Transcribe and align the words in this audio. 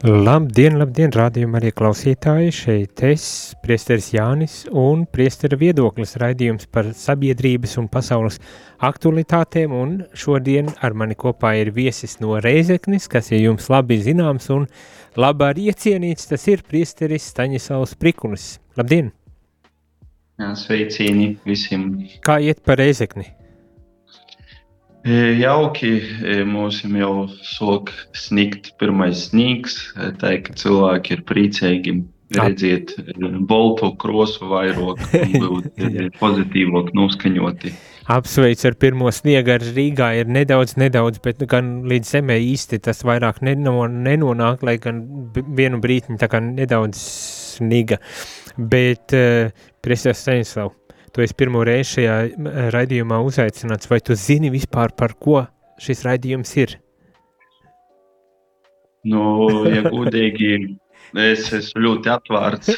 Labdien, 0.00 0.78
labdien, 0.80 1.10
rādījumā 1.12 1.58
arī 1.58 1.74
klausītāji, 1.76 2.52
šeit 2.56 3.02
es, 3.04 3.24
priesteris 3.60 4.06
Jānis 4.14 4.54
un 4.72 5.02
priestera 5.04 5.58
viedoklis 5.60 6.14
raidījums 6.16 6.64
par 6.72 6.86
sabiedrības 6.96 7.76
un 7.82 7.88
pasaules 7.92 8.38
aktualitātēm, 8.80 9.74
un 9.76 9.90
šodien 10.16 10.70
ar 10.80 10.96
mani 10.96 11.18
kopā 11.20 11.50
ir 11.60 11.68
viesis 11.76 12.16
no 12.22 12.38
Reizeknis, 12.40 13.10
kas 13.12 13.28
ir 13.34 13.42
jums 13.42 13.68
labi 13.68 13.98
zināms 14.00 14.48
un 14.54 14.64
labi 15.20 15.44
arī 15.50 15.66
iecienīts, 15.68 16.30
tas 16.32 16.48
ir 16.48 16.64
priesteris 16.64 17.28
Staņislavs 17.34 17.92
Prikulis. 18.00 18.54
Labdien! 18.80 19.12
Sveicīni 20.40 21.34
visiem! 21.44 21.90
Kā 22.24 22.38
iet 22.40 22.64
par 22.64 22.80
Reizekni? 22.80 23.28
Jauki 25.04 25.94
mums 26.44 26.82
jau 26.84 27.28
sāk 27.46 27.92
sniegt 28.12 28.74
pirmais 28.80 29.28
sniegs. 29.30 29.78
Tā 30.20 30.36
ka 30.44 30.56
cilvēki 30.60 31.16
ir 31.16 31.22
priecīgi 31.28 31.94
redzēt 32.36 32.92
boltu 33.48 33.90
krosu 33.98 34.50
vairāk, 34.50 35.00
būt 35.42 35.80
pozitīvāk 36.20 36.92
noskaņoti. 36.96 37.72
Apsveic 38.10 38.62
ar 38.66 38.74
pirmo 38.80 39.10
sniegu 39.14 39.52
ar 39.54 39.62
Rīgā 39.62 40.08
ir 40.18 40.30
nedaudz, 40.30 40.74
nedaudz, 40.80 41.20
bet 41.22 41.42
gan 41.50 41.84
līdz 41.90 42.14
zemē 42.16 42.40
īsti 42.42 42.80
tas 42.82 43.04
vairāk 43.06 43.38
nenonāk, 43.44 44.64
lai 44.66 44.76
gan 44.82 45.04
vienu 45.36 45.78
brītiņu 45.82 46.18
tā 46.18 46.30
kā 46.30 46.42
nedaudz 46.42 46.98
sniga. 47.56 48.00
Bet, 48.58 49.14
uh, 49.14 49.52
Priesties 49.80 50.24
Staņslav, 50.24 50.74
tu 51.12 51.24
esi 51.24 51.36
pirmo 51.38 51.62
reizi 51.66 51.96
šajā 51.96 52.18
raidījumā 52.74 53.20
uzaicināts, 53.26 53.90
vai 53.90 54.00
tu 54.04 54.16
zini 54.18 54.52
vispār 54.52 54.94
par 54.96 55.16
ko 55.18 55.44
šis 55.80 56.04
raidījums 56.06 56.54
ir? 56.60 56.76
Nu, 59.10 59.22
ja 59.70 59.84
godīgi, 59.94 60.76
es 61.18 61.46
esmu 61.56 61.84
ļoti 61.86 62.12
atvērts 62.12 62.74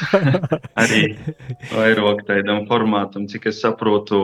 arī 0.79 1.01
vairāk 1.73 2.23
tādam 2.29 2.63
formātam, 2.69 3.27
cik 3.31 3.49
es 3.51 3.59
saprotu, 3.63 4.21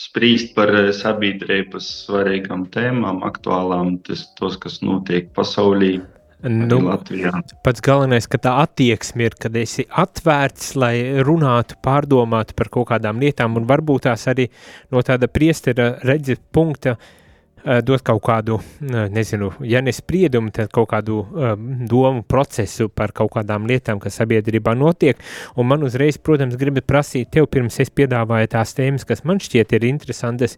sprīst 0.00 0.54
par 0.56 0.72
sabiedrības 0.96 1.88
svarīgām 2.06 2.66
tēmām, 2.74 3.22
aktuālām, 3.26 3.98
tas, 4.06 4.26
tos, 4.38 4.58
kas 4.60 4.80
notiek 4.82 5.30
pasaulī, 5.36 6.00
Nu, 6.42 6.78
Latvijā. 6.80 7.34
pats 7.64 7.82
galvenais, 7.84 8.24
ka 8.30 8.38
tā 8.40 8.54
attieksme 8.62 9.26
ir, 9.28 9.34
kad 9.36 9.56
esi 9.60 9.84
atvērts, 9.84 10.72
lai 10.80 10.94
runātu, 11.26 11.76
pārdomātu 11.84 12.56
par 12.56 12.70
kaut 12.72 12.88
kādām 12.88 13.20
lietām, 13.20 13.58
un 13.60 13.68
varbūt 13.68 14.06
tās 14.08 14.24
arī 14.32 14.48
no 14.92 15.02
tāda 15.04 15.28
priestera 15.28 15.90
redzes 16.00 16.40
punkta 16.52 16.96
uh, 16.96 17.82
dot 17.84 18.06
kaut 18.08 18.22
kādu, 18.24 18.56
uh, 18.56 19.04
nezinu, 19.12 19.52
ja 19.68 19.84
nespriedumu, 19.84 20.48
tad 20.56 20.72
kaut 20.72 20.88
kādu 20.94 21.20
uh, 21.20 21.52
domu 21.92 22.24
procesu 22.24 22.88
par 22.88 23.12
kaut 23.12 23.34
kādām 23.36 23.68
lietām, 23.68 24.00
kas 24.00 24.16
sabiedrībā 24.22 24.72
notiek, 24.72 25.20
un 25.60 25.68
man 25.68 25.84
uzreiz, 25.84 26.16
protams, 26.16 26.56
gribat 26.56 26.88
prasīt 26.88 27.34
tev, 27.36 27.50
pirms 27.52 27.82
es 27.84 27.92
piedāvāju 27.92 28.54
tās 28.56 28.72
tēmas, 28.80 29.04
kas 29.04 29.26
man 29.28 29.44
šķiet 29.44 29.76
ir 29.76 29.90
interesantas, 29.92 30.56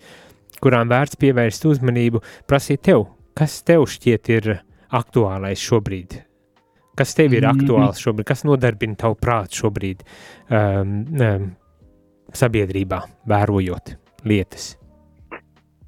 kurām 0.62 0.94
vērts 0.94 1.18
pievērst 1.18 1.66
uzmanību, 1.66 2.22
prasīt 2.46 2.86
tev, 2.86 3.08
kas 3.34 3.64
tev 3.66 3.90
šķiet 3.90 4.38
ir 4.38 4.54
uh, 4.54 4.68
aktuālais 4.92 5.62
šobrīd? 5.62 6.20
Kas 6.98 7.16
tev 7.16 7.32
ir 7.32 7.46
mm-hmm. 7.46 7.64
aktuāls 7.64 8.02
šobrīd? 8.04 8.28
Kas 8.28 8.44
nodarbina 8.44 8.98
tavu 9.00 9.16
prātu 9.20 9.62
šobrīd 9.62 10.04
um, 10.04 10.94
um, 11.16 11.48
sabiedrībā, 12.36 13.00
vērojot 13.32 13.96
lietas? 14.28 14.74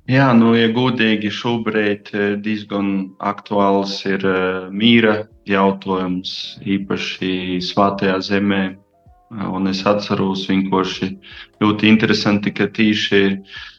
Jā, 0.09 0.29
nu, 0.37 0.53
ja 0.53 0.69
godīgi, 0.69 1.31
šobrīd 1.33 2.11
eh, 2.13 2.25
diezgan 2.45 2.89
aktuāls 3.25 4.03
ir 4.05 4.25
uh, 4.29 4.67
mīra 4.69 5.23
jautājums, 5.49 6.59
īpaši 6.61 7.61
Svētajā 7.65 8.19
zemē. 8.29 8.65
Un 9.35 9.67
es 9.67 9.81
atceros 9.89 10.45
vienkārši 10.47 11.09
ļoti 11.65 11.89
interesanti, 11.91 12.53
ka 12.55 12.69
tīši 12.71 13.23
Mazāk 13.25 13.74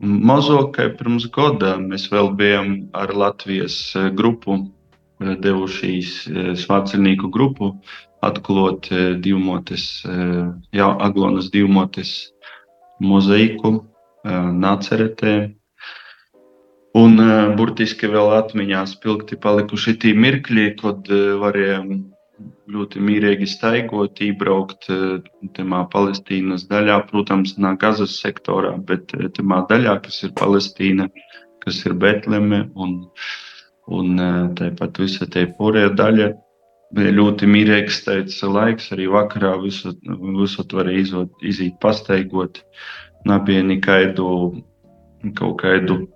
kā 0.00 0.88
pirms 0.94 1.26
gada 1.34 1.76
mēs 1.78 2.08
vēl 2.10 2.34
bijām 2.36 2.90
ar 2.94 3.10
Latvijas 3.14 3.94
eh, 3.96 4.10
grupu, 4.14 4.70
eh, 5.20 5.34
devušies 5.36 6.28
eh, 6.28 6.54
svāceļnieku 6.54 7.30
grupu, 7.30 7.80
atklāt 8.22 8.88
divmotes, 9.22 10.02
jā, 10.74 10.86
Aglonas 10.98 11.52
divmotes 11.54 12.32
mozaiku 12.98 13.86
Nāceretē. 14.26 15.54
Un 16.98 17.14
burtiski 17.54 18.10
vēl 18.10 18.32
atmiņā 18.40 18.82
spilgti 18.90 19.38
palikuši 19.38 19.94
tie 20.02 20.14
mirkļi, 20.18 20.74
kad 20.82 21.06
varējām 21.44 22.10
ļoti 22.72 23.00
mierīgi 23.02 23.46
staigot, 23.48 24.20
iebraukt 24.24 24.88
eh, 24.92 25.20
tajā 25.56 25.82
Palestīnas 25.92 26.66
daļā, 26.70 27.00
protams, 27.10 27.56
ne 27.58 27.74
Gazas 27.80 28.18
sektorā, 28.22 28.74
bet 28.90 29.14
eh, 29.16 29.28
tajā 29.34 29.62
daļā, 29.70 29.96
kas 30.04 30.22
ir 30.26 30.34
Palestīna, 30.38 31.08
kas 31.64 31.80
ir 31.86 31.96
Betleme 32.02 32.66
un, 32.76 33.00
un 33.88 34.22
eh, 34.26 34.44
tāpat 34.60 35.00
visa 35.04 35.28
tā 35.30 35.46
pārējā 35.58 35.94
daļa. 35.98 36.28
Bija 36.96 37.12
ļoti 37.12 37.44
mierīgs 37.52 38.06
laiks, 38.48 38.86
arī 38.94 39.10
vakarā 39.12 39.58
visu, 39.60 39.92
visu 40.38 40.64
varēja 40.72 41.02
izot, 41.02 41.34
iziet 41.44 41.74
pastaigot. 41.82 42.62
Nebija 43.28 43.66
nekādu 43.66 44.28
kaut 45.36 45.58
kādu 45.60 46.06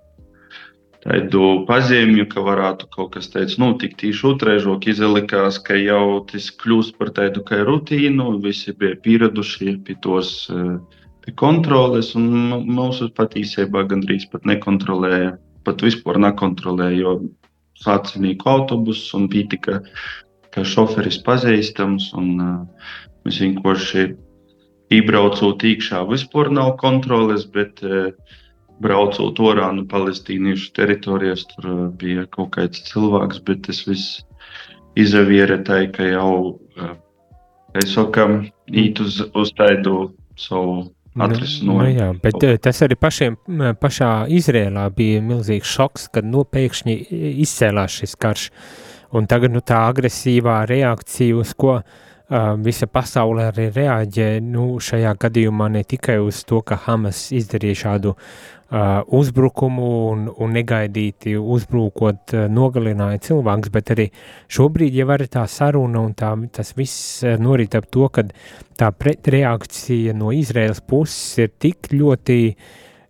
tādu 1.03 1.51
pazīmju, 1.67 2.25
ka 2.31 2.43
varētu 2.45 2.89
kaut 2.95 3.13
kas 3.17 3.29
tāds 3.33 3.59
notikt. 3.61 3.99
Tieši 4.01 4.27
otraižok 4.31 4.87
izlikās, 4.93 5.59
ka 5.63 5.77
jau 5.79 6.23
tas 6.29 6.49
kļūst 6.63 6.97
par 6.99 7.13
tādu 7.15 7.43
kā 7.47 7.61
rutīnu, 7.67 8.39
visi 8.43 8.75
bija 8.79 8.97
pieraduši 9.03 9.77
pie 9.87 9.97
tos 10.03 10.33
eh, 10.53 10.75
pie 11.23 11.35
kontroles, 11.39 12.13
un 12.19 12.27
mūsu 12.67 13.11
patiesībā 13.15 13.85
gandrīz 13.91 14.27
pat 14.31 14.47
nekontrolēja, 14.47 15.37
pat 15.67 15.83
vispār 15.85 16.19
nekontrolēja, 16.23 16.99
jo 16.99 17.15
sācinīku 17.83 18.47
autobusu 18.47 19.17
un 19.17 19.29
bija 19.31 19.51
tikai 19.55 19.79
ka 20.53 20.63
šoferis 20.67 21.17
pazīstams, 21.25 22.11
un 22.19 22.29
uh, 22.37 22.87
mēs 23.25 23.39
vienkārši 23.41 24.05
iebraucot 24.93 25.65
iekšā 25.65 26.03
vispār 26.11 26.51
nav 26.53 26.75
kontroles, 26.81 27.47
bet 27.55 27.81
uh, 27.85 28.11
braucot 28.83 29.39
orā 29.43 29.69
no 29.75 29.85
palestīniešu 29.89 30.71
teritorijas, 30.77 31.45
tur 31.53 31.69
uh, 31.69 31.85
bija 31.99 32.25
kaut 32.33 32.53
kāds 32.57 32.83
cilvēks, 32.89 33.41
bet 33.47 33.63
tas 33.67 33.83
viss 33.87 34.21
izaviera 34.99 35.59
tā, 35.65 35.83
ka 35.93 36.07
jau, 36.07 36.33
uh, 36.77 36.93
es 37.79 37.95
sakam, 37.95 38.43
īt 38.69 39.01
uz, 39.03 39.21
uz 39.33 39.53
tādu 39.57 40.11
savu. 40.39 40.91
Nu, 41.13 41.27
nu 41.69 41.75
jā, 41.93 42.07
bet 42.23 42.39
uh, 42.41 42.55
tas 42.57 42.79
arī 42.85 42.97
pašiem, 42.97 43.35
pašā 43.81 44.13
Izrēlā 44.33 44.87
bija 44.97 45.21
milzīgs 45.21 45.69
šoks, 45.75 46.07
kad 46.13 46.25
nopēkšņi 46.25 46.95
izcēlās 47.45 47.99
šis 48.01 48.17
karš. 48.17 48.47
Un 49.13 49.29
tagad 49.29 49.53
nu, 49.53 49.61
tā 49.61 49.83
agresīvā 49.91 50.63
reakcija, 50.65 51.37
uz 51.37 51.51
ko 51.53 51.75
uh, 51.77 52.01
visa 52.63 52.87
pasaule 52.87 53.49
arī 53.51 53.67
reaģē, 53.75 54.27
nu, 54.41 54.79
šajā 54.79 55.11
gadījumā 55.19 55.69
ne 55.73 55.83
tikai 55.83 56.17
uz 56.23 56.43
to, 56.47 56.61
ka 56.65 56.79
Hamas 56.85 57.27
izdarīja 57.35 57.81
šādu 57.83 58.13
uh, 58.15 58.27
Uh, 58.73 59.03
uzbrukumu 59.13 59.87
un, 60.09 60.21
un 60.41 60.53
negaidīti 60.55 61.35
uzbrukot, 61.37 62.31
uh, 62.33 62.47
nogalināja 62.49 63.19
cilvēks, 63.27 63.69
bet 63.69 63.91
arī 63.93 64.07
šobrīd 64.49 64.95
jau 64.97 65.05
ir 65.13 65.23
tā 65.29 65.43
saruna 65.45 66.01
un 66.01 66.15
tā, 66.17 66.31
tas 66.49 66.73
viss 66.73 67.19
uh, 67.21 67.35
norit 67.37 67.77
ap 67.77 67.85
to, 67.93 68.07
ka 68.09 68.23
tā 68.79 68.89
pretreakcija 68.97 70.15
no 70.17 70.31
Izraels 70.33 70.81
puses 70.89 71.43
ir 71.43 71.53
tik 71.61 71.91
ļoti, 71.93 72.39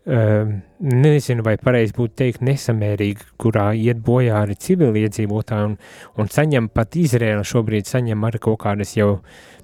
nezinu, 0.04 1.44
vai 1.46 1.56
pareizi 1.62 1.96
būtu 1.96 2.18
teikt, 2.20 2.42
nesamērīga, 2.44 3.30
kurā 3.40 3.70
iet 3.80 4.02
bojā 4.04 4.42
arī 4.42 4.58
civiliedzīvotāji 4.60 5.70
un, 5.70 5.78
un 6.20 6.32
saņem 6.32 6.68
pat 6.76 6.98
Izraela 7.00 7.46
šobrīd 7.48 7.88
saņem 7.88 8.26
arī 8.28 8.42
kaut 8.44 8.60
kādas 8.66 8.98
jau 8.98 9.14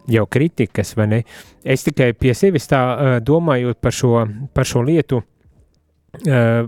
jau 0.10 0.26
kritikas, 0.26 0.96
vai 0.98 1.08
ne? 1.08 1.20
Es 1.64 1.84
tikai 1.86 2.14
pie 2.18 2.34
sevis 2.38 2.66
tā 2.70 3.20
domājot 3.26 3.78
par 3.82 3.94
šo, 3.94 4.14
par 4.56 4.66
šo 4.66 4.82
lietu, 4.88 5.22
uh, 5.22 6.64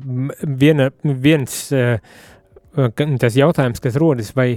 viena, 0.64 0.90
viens 1.04 1.64
uh, 1.74 1.96
tas 3.20 3.38
jautājums, 3.38 3.82
kas 3.84 3.98
rodas, 4.00 4.34
vai, 4.36 4.56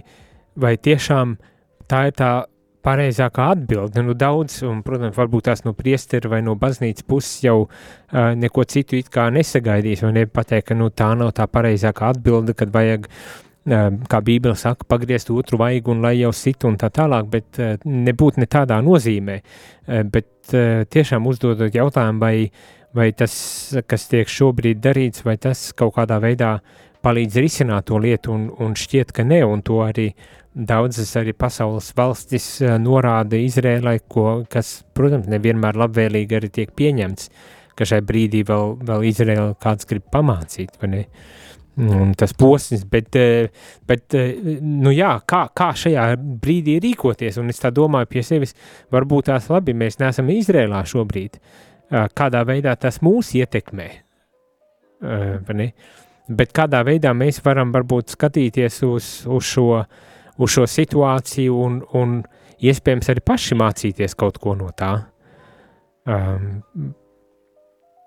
vai 0.57 0.77
tiešām 0.77 1.37
tā 1.91 2.07
ir 2.11 2.19
tā 2.19 2.33
pareizākā 2.85 3.49
atbilde. 3.55 4.03
Nu, 4.05 4.15
daudz, 4.19 4.61
un, 4.67 4.83
protams, 4.87 5.17
varbūt 5.17 5.49
tās 5.49 5.65
no 5.67 5.75
priestera 5.77 6.31
vai 6.33 6.43
no 6.45 6.57
baznīcas 6.61 7.07
puses 7.09 7.41
jau 7.45 7.57
uh, 7.65 8.35
neko 8.39 8.67
citu 8.69 8.99
it 9.01 9.11
kā 9.13 9.31
nesagaidīs, 9.35 10.05
vai 10.05 10.13
nepateikt, 10.21 10.69
ka 10.71 10.79
nu, 10.79 10.91
tā 10.93 11.11
nav 11.19 11.35
tā 11.39 11.49
pareizākā 11.51 12.13
atbilde, 12.15 12.57
kad 12.59 12.73
vajag, 12.75 13.09
uh, 13.09 13.89
kā 14.11 14.21
Bībele 14.25 14.59
saka, 14.61 14.87
pagriezt 14.91 15.33
otru 15.35 15.61
vaigu 15.63 15.95
un 15.95 16.05
lai 16.05 16.17
jau 16.19 16.33
sit 16.37 16.69
un 16.69 16.79
tā 16.81 16.93
tālāk, 16.95 17.29
bet 17.33 17.61
uh, 17.63 17.75
nebūt 17.89 18.41
ne 18.43 18.49
tādā 18.51 18.81
nozīmē, 18.85 19.41
uh, 19.41 20.01
bet 20.05 20.55
uh, 20.55 20.85
tiešām 20.85 21.29
uzdodot 21.31 21.75
jautājumu, 21.75 22.23
vai, 22.23 22.37
vai 22.95 23.11
tas, 23.17 23.35
kas 23.89 24.09
tiek 24.13 24.31
šobrīd 24.31 24.85
darīts, 24.85 25.25
vai 25.27 25.39
tas 25.41 25.71
kaut 25.77 25.97
kādā 25.97 26.21
veidā 26.23 26.59
palīdz 27.05 27.37
risināt 27.43 27.91
to 27.91 27.99
lietu, 28.01 28.33
un, 28.33 28.49
un 28.65 28.73
šķiet, 28.79 29.13
ka 29.13 29.25
ne, 29.29 29.43
un 29.45 29.61
to 29.65 29.83
arī 29.85 30.09
daudzas 30.55 31.11
arī 31.19 31.35
pasaules 31.37 31.91
valstis 31.97 32.47
eh, 32.63 32.77
norāda 32.79 33.39
Izrēlai, 33.41 33.99
ko, 34.09 34.45
kas, 34.51 34.83
protams, 34.95 35.29
nevienmēr 35.31 35.79
labvēlīgi 35.83 36.39
arī 36.39 36.51
tiek 36.55 36.75
pieņemts, 36.79 37.31
ka 37.75 37.87
šai 37.89 38.01
brīdī 38.07 38.45
vēl, 38.47 38.77
vēl 38.87 39.09
Izrēla 39.11 39.57
kāds 39.63 39.89
grib 39.91 40.07
pamācīt, 40.15 40.79
vai 40.83 40.93
ne? 40.93 41.03
Un 41.75 42.13
tas 42.15 42.31
posms, 42.39 42.85
bet, 42.87 43.17
eh, 43.19 43.51
bet 43.89 44.15
eh, 44.15 44.61
nu 44.63 44.95
jā, 44.95 45.17
kā, 45.27 45.49
kā 45.51 45.73
šajā 45.75 46.07
brīdī 46.23 46.79
rīkoties, 46.85 47.41
un 47.43 47.51
es 47.51 47.59
tā 47.63 47.73
domāju 47.75 48.13
pie 48.13 48.23
sevis, 48.23 48.55
varbūt 48.95 49.33
tās 49.33 49.51
labi, 49.51 49.75
mēs 49.75 49.99
neesam 49.99 50.31
Izrēlā 50.31 50.85
šobrīd, 50.87 51.41
kādā 52.17 52.41
veidā 52.47 52.73
tas 52.81 53.03
mūs 53.05 53.35
ietekmē, 53.37 53.91
vai 55.05 55.59
ne? 55.59 55.67
Bet 56.25 56.55
kādā 56.57 56.81
veidā 56.87 57.11
mēs 57.13 57.43
varam 57.45 57.75
varbūt 57.75 58.15
skatīties 58.15 58.79
uz, 58.87 59.09
uz 59.29 59.45
šo 59.45 59.67
uh, 59.83 60.05
uz 60.39 60.55
šo 60.55 60.67
situāciju 60.71 61.57
un, 61.67 61.81
un 61.99 62.19
iespējams 62.65 63.11
arī 63.13 63.23
paši 63.25 63.59
mācīties 63.59 64.17
kaut 64.19 64.39
ko 64.43 64.57
no 64.59 64.71
tā. 64.77 64.93
Um, 66.05 66.95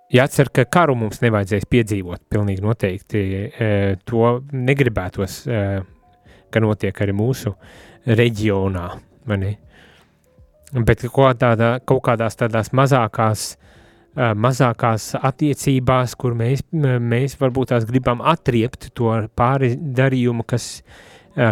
Jācer, 0.08 0.48
ka 0.56 0.64
karu 0.72 0.94
mums 0.96 1.20
nevajadzēs 1.20 1.66
piedzīvot, 1.68 2.22
pilnīgi 2.32 2.64
noteikti. 2.64 3.22
E, 3.44 3.72
to 4.08 4.38
negribētos, 4.56 5.42
e, 5.52 5.64
ka 6.48 6.62
notiek 6.64 7.02
arī 7.04 7.16
mūsu 7.18 7.52
reģionā. 8.08 8.86
Bet 9.28 11.04
kaut, 11.12 11.42
tādā, 11.42 11.74
kaut 11.84 12.00
kādās 12.08 12.40
tādās 12.40 12.72
mazākās, 12.72 13.50
e, 14.16 14.30
mazākās 14.48 15.10
attiecībās, 15.20 16.16
kur 16.16 16.40
mēs, 16.40 16.64
mēs 16.72 17.36
varbūt 17.44 17.74
tās 17.76 17.90
gribam 17.90 18.24
atriept 18.24 18.88
to 18.96 19.12
pāri 19.36 19.74
darījumu, 19.76 20.48
kas 20.48 20.70
ir 20.80 21.07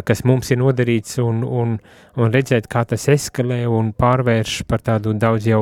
kas 0.06 0.24
mums 0.26 0.50
ir 0.52 0.60
nodarīts, 0.62 1.20
un, 1.22 1.44
un, 1.44 1.76
un 2.18 2.34
redzēt, 2.34 2.70
kā 2.72 2.86
tas 2.90 3.06
eskalē 3.12 3.64
un 3.70 3.92
pārvērš 3.98 4.64
par 4.70 4.82
tādu 4.86 5.14
daudz 5.22 5.50
jau 5.50 5.62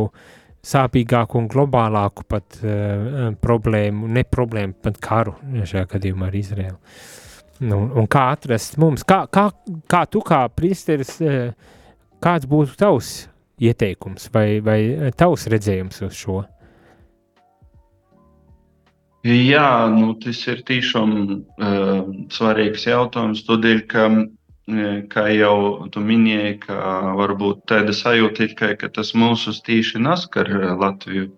sāpīgāku 0.63 1.41
un 1.41 1.49
globālāku 1.51 2.23
pat 2.31 2.61
uh, 2.61 3.33
problēmu, 3.43 4.07
ne 4.07 4.23
problēmu, 4.23 4.77
pat 4.83 4.99
karu 5.03 5.35
šajā 5.59 5.89
gadījumā 5.91 6.29
ar 6.29 6.39
Izraēlu. 6.39 6.79
Nu, 7.67 7.83
un 7.99 8.07
kā 8.11 8.29
atrast 8.33 8.79
mums, 8.81 9.03
kā, 9.07 9.23
kā, 9.31 9.49
kā 9.91 10.05
tu 10.11 10.23
kā 10.25 10.45
priesteris, 10.55 11.17
uh, 11.23 11.51
kāds 12.23 12.47
būtu 12.49 12.79
tavs 12.79 13.13
ieteikums 13.63 14.29
vai, 14.33 14.47
vai 14.63 14.79
tavs 15.19 15.49
redzējums 15.51 16.01
uz 16.07 16.15
šo? 16.17 16.41
Jā, 19.23 19.87
nu, 19.87 20.09
tas 20.19 20.41
ir 20.51 20.65
tiešām 20.67 21.11
uh, 21.15 21.99
svarīgs 22.35 22.83
jautājums. 22.89 23.45
Tādēļ, 23.47 23.77
ka, 23.87 24.09
kā 25.13 25.23
jau 25.31 25.87
tu 25.93 26.03
minēji, 26.03 26.57
ka 26.65 26.79
varbūt 27.15 27.61
tāda 27.71 27.95
sajūta 27.95 28.43
ir, 28.43 28.55
ka, 28.59 28.73
ka 28.81 28.89
tas 28.91 29.13
mūsu 29.15 29.55
tīši 29.63 30.01
naskar 30.03 30.51
Latviju. 30.81 31.29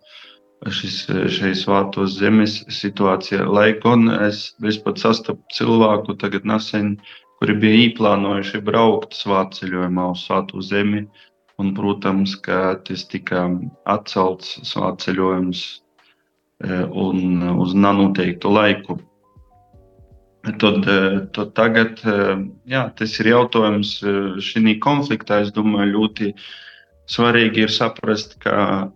Šis, 0.66 0.98
šeit 1.30 1.60
svātos 1.62 2.18
zemes 2.18 2.58
situācija. 2.74 3.46
Lai 3.46 3.76
gan 3.84 4.10
es, 4.32 4.48
pat 4.82 4.98
sastapu 4.98 5.46
cilvēku 5.54 6.18
tagad 6.18 6.50
nesen, 6.50 6.96
kuri 7.38 7.54
bija 7.62 7.84
īplānojuši 7.92 8.66
braukt 8.66 9.14
svāceļojumā 9.14 10.10
uz 10.16 10.26
svātu 10.26 10.66
zemi. 10.66 11.06
Un, 11.62 11.76
protams, 11.78 12.34
ka 12.42 12.80
tas 12.88 13.06
tika 13.14 13.46
atcelts 13.86 14.58
svāceļojums 14.74 15.68
Eh, 15.68 15.85
un 16.64 17.44
uz 17.60 17.74
nenoteiktu 17.76 18.52
laiku. 18.54 19.00
Tad, 20.46 20.86
eh, 20.88 21.26
tad 21.34 21.54
tagad 21.58 22.02
eh, 22.06 22.38
jā, 22.70 22.84
tas 22.96 23.16
ir 23.20 23.32
jautājums 23.32 23.98
šī 24.46 24.78
konfliktā. 24.84 25.42
Es 25.42 25.52
domāju, 25.56 25.96
ļoti 25.98 26.34
svarīgi 27.10 27.66
ir 27.66 27.74
saprast, 27.74 28.38
ka 28.44 28.92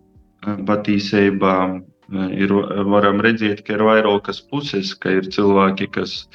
patiesībā 0.45 1.55
ir, 2.37 2.53
varam 2.89 3.19
redzēt, 3.21 3.65
ka 3.65 3.75
ir 3.75 3.83
vairākas 3.85 4.39
puses, 4.45 4.93
ka 4.93 5.11
ir 5.17 5.27
cilvēki, 5.33 5.89
kas 5.97 6.29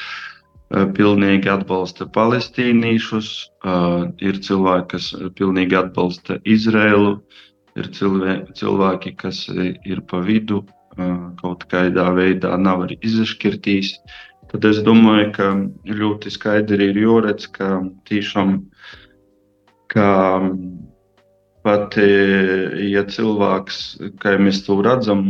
pilnīgi 0.68 1.48
atbalsta 1.48 2.06
palestīniešus, 2.10 3.30
ir 4.20 4.38
cilvēki, 4.44 4.88
kas 4.92 5.08
pilnīgi 5.38 5.78
atbalsta 5.78 6.36
Izrēlu, 6.44 7.16
ir 7.78 7.90
cilvēki, 7.94 9.14
kas 9.16 9.46
ir 9.48 10.04
pa 10.10 10.20
vidu 10.26 10.62
kaut 11.41 11.67
kādā 11.70 12.06
veidā 12.14 12.55
nav 12.61 12.85
arī 12.87 12.99
izšķirtīs, 13.02 13.94
tad 14.52 14.67
es 14.69 14.81
domāju, 14.87 15.31
ka 15.37 15.49
ļoti 16.00 16.32
skaidri 16.32 16.91
ir 16.93 17.00
jāredz, 17.05 17.49
ka 17.50 17.81
tiešām, 18.11 18.58
ka 19.93 20.08
pat 21.64 21.96
ja 21.99 23.05
cilvēks, 23.08 23.81
kā 24.23 24.37
mēs 24.38 24.62
to 24.67 24.79
redzam, 24.85 25.26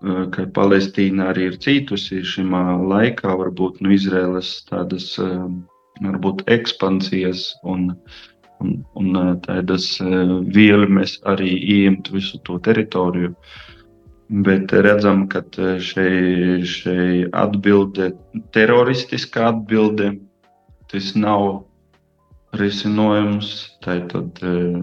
ka 0.00 0.46
Palestīna 0.56 1.30
arī 1.32 1.50
ir 1.50 1.58
cītusi 1.60 2.22
šajā 2.24 2.76
laikā, 2.92 3.34
varbūt 3.42 3.80
no 3.80 3.90
nu, 3.90 3.96
Izraēlas 3.96 4.52
tādas 4.70 5.12
varbūt 6.00 6.46
ekspansijas 6.48 7.50
un, 7.68 7.90
un, 8.64 8.78
un 8.96 9.18
tādas 9.44 9.90
vielmes 10.54 11.18
arī 11.28 11.50
ieņemt 11.58 12.14
visu 12.14 12.40
to 12.46 12.56
teritoriju. 12.64 13.34
Uh, 13.34 13.69
Bet 14.30 14.70
redzam, 14.70 15.24
ka 15.26 15.40
šī 15.82 16.10
atbilde, 17.34 18.12
teroristiskā 18.54 19.48
atbilde, 19.48 20.12
tas 20.92 21.08
nav 21.18 21.64
risinājums. 22.54 23.48
Tad 23.82 24.14
eh, 24.14 24.76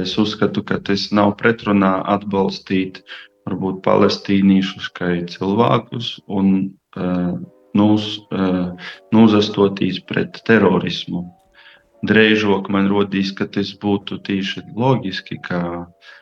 es 0.00 0.16
uzskatu, 0.18 0.64
ka 0.66 0.80
tas 0.82 1.12
nav 1.14 1.36
pretrunā 1.38 1.92
atbalstīt 2.16 3.04
varbūt 3.46 3.78
palestīniešus 3.86 4.90
kā 4.96 5.12
cilvēkus 5.28 6.10
un 6.32 6.50
uh, 6.96 7.34
nūs, 7.76 8.06
uh, 8.32 8.72
nūzastotīs 9.12 10.00
pret 10.08 10.40
terorismu. 10.48 11.26
Drēžok 12.08 12.70
man 12.72 12.88
rodīs, 12.88 13.34
ka 13.36 13.44
tas 13.44 13.74
būtu 13.82 14.22
tieši 14.24 14.64
loģiski, 14.72 15.42
ka 15.44 15.60
uh, 15.82 16.14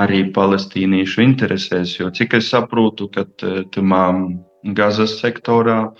arī 0.00 0.22
palestīniešu 0.34 1.24
interesēs. 1.24 1.96
Jo 1.98 2.10
cik 2.14 2.38
es 2.40 2.50
saprotu, 2.52 3.10
ka 3.12 3.26
eh, 3.26 3.62
tamā 3.74 4.04
Gazas 4.76 5.14
sektorā, 5.22 5.94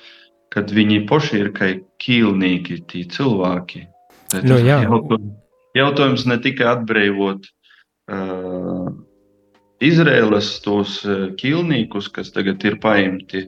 kad 0.53 0.73
viņi 0.75 1.05
paši 1.09 1.39
ir 1.41 1.53
kā 1.57 1.71
ķīlnieki, 2.03 2.83
tie 2.91 3.07
cilvēki. 3.09 3.87
Nu, 4.45 4.59
jā. 4.61 4.83
jautājums 5.75 6.27
ne 6.29 6.37
tikai 6.43 6.67
atbrīvot 6.75 7.49
uh, 8.13 8.91
Izraēlas 9.81 10.49
tos 10.61 10.99
e, 11.09 11.15
ķīlniekus, 11.41 12.11
kas 12.13 12.29
tagad 12.35 12.61
ir 12.69 12.77
paimti 12.83 13.47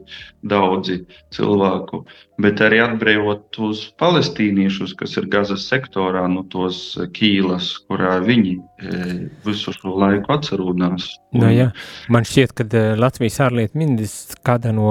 daudzi 0.48 1.02
cilvēku, 1.34 2.00
bet 2.40 2.62
arī 2.64 2.80
atbrīvot 2.82 3.44
tos 3.52 3.82
palestīniešus, 4.00 4.94
kas 4.98 5.18
ir 5.20 5.28
Gazas 5.32 5.66
sektorā, 5.68 6.24
no 6.32 6.46
tos 6.52 6.80
ķīlas, 7.18 7.68
kurā 7.84 8.16
viņi 8.24 8.54
e, 8.56 9.02
visu 9.44 9.76
šo 9.76 9.92
laiku 10.00 10.32
atcerūdās. 10.32 11.10
Un... 11.34 11.44
Nu, 11.44 11.52
jā. 11.52 11.68
Man 12.12 12.24
šķiet, 12.28 12.56
ka 12.56 12.66
e, 12.66 12.84
Latvijas 12.96 13.38
ārlietu 13.44 13.82
ministrs 13.84 14.40
kāda 14.42 14.72
no 14.72 14.88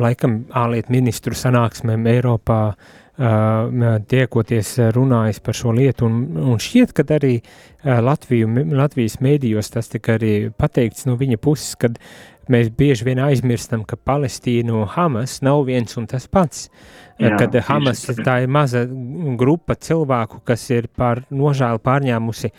laikam 0.00 0.44
ārlietu 0.54 0.94
ministru 0.94 1.34
sanāksmēm 1.36 2.06
Eiropā 2.14 2.62
tiekoties 3.20 4.74
runājis 4.96 5.40
par 5.44 5.56
šo 5.56 5.74
lietu, 5.76 6.08
un, 6.08 6.20
un 6.54 6.60
šķiet, 6.60 6.94
ka 6.96 7.04
arī 7.16 7.34
Latviju, 7.84 8.48
Latvijas 8.76 9.18
mēdījos 9.20 9.72
tas 9.74 9.92
tika 9.92 10.16
arī 10.16 10.34
pateikts 10.56 11.04
no 11.08 11.18
viņa 11.20 11.40
puses, 11.42 11.74
kad 11.80 11.98
mēs 12.50 12.70
bieži 12.74 13.06
vien 13.06 13.20
aizmirstam, 13.22 13.84
ka 13.84 13.96
Palestīna 13.96 14.74
un 14.74 14.88
Hamas 14.88 15.40
nav 15.44 15.66
viens 15.68 15.96
un 16.00 16.08
tas 16.10 16.26
pats. 16.26 16.68
Jā, 17.20 17.36
kad 17.36 17.54
Hamas 17.68 18.06
tā 18.24 18.40
ir 18.44 18.48
maza 18.48 18.86
grupa 19.38 19.76
cilvēku, 19.76 20.40
kas 20.44 20.64
ir 20.72 20.88
pār 20.96 21.22
nožēlu 21.30 21.82
pārņēmusi 21.84 22.50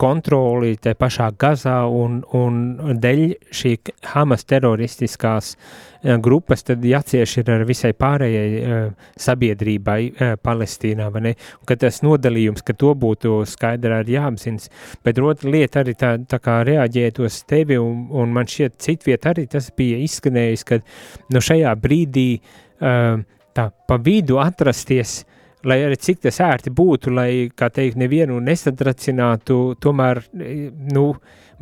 kontroli 0.00 0.76
te 0.82 0.94
pašā 0.98 1.30
Gazā 1.40 1.80
un, 1.88 2.20
un 2.36 2.98
dēļ 3.00 3.22
šī 3.54 3.72
Hamas 4.12 4.44
teroristiskās 4.48 5.54
uh, 5.56 6.16
grupas 6.22 6.64
tad 6.66 6.84
jācieš 6.84 7.36
ir 7.40 7.50
ar 7.54 7.64
visai 7.68 7.92
pārējai 7.96 8.50
uh, 8.60 9.12
sabiedrībai 9.20 9.98
uh, 10.08 10.34
Palestīnā, 10.42 11.08
vai 11.12 11.22
ne? 11.28 11.34
Un, 11.60 11.66
ka 11.68 11.78
tas 11.80 12.02
nodalījums, 12.04 12.64
ka 12.66 12.76
to 12.78 12.92
būtu 12.98 13.40
skaidri 13.48 13.96
arī 13.96 14.16
jāapzinas, 14.18 14.68
bet 15.06 15.20
otra 15.22 15.52
lieta 15.52 15.82
arī 15.82 15.96
tā, 15.98 16.16
tā 16.28 16.40
kā 16.42 16.60
reaģēt 16.68 17.22
uz 17.24 17.40
tevi 17.48 17.80
un, 17.80 18.06
un 18.12 18.34
man 18.36 18.50
šķiet 18.50 18.76
citviet 18.86 19.30
arī 19.32 19.46
tas 19.50 19.70
bija 19.76 20.02
izskanējis, 20.04 20.66
ka 20.68 20.80
no 20.80 21.38
nu, 21.38 21.44
šajā 21.44 21.72
brīdī 21.80 22.28
tā 23.56 23.70
pa 23.88 23.96
vidu 24.04 24.36
atrasties 24.42 25.22
uh, 25.22 25.35
lai 25.66 25.80
arī 25.86 25.98
cik 26.00 26.22
tas 26.26 26.38
ērti 26.44 26.72
būtu, 26.74 27.12
lai, 27.14 27.30
kā 27.54 27.68
teikt, 27.74 27.98
nevienu 28.00 28.38
nesatracinātu, 28.44 29.58
tomēr, 29.82 30.22
nu, 30.94 31.06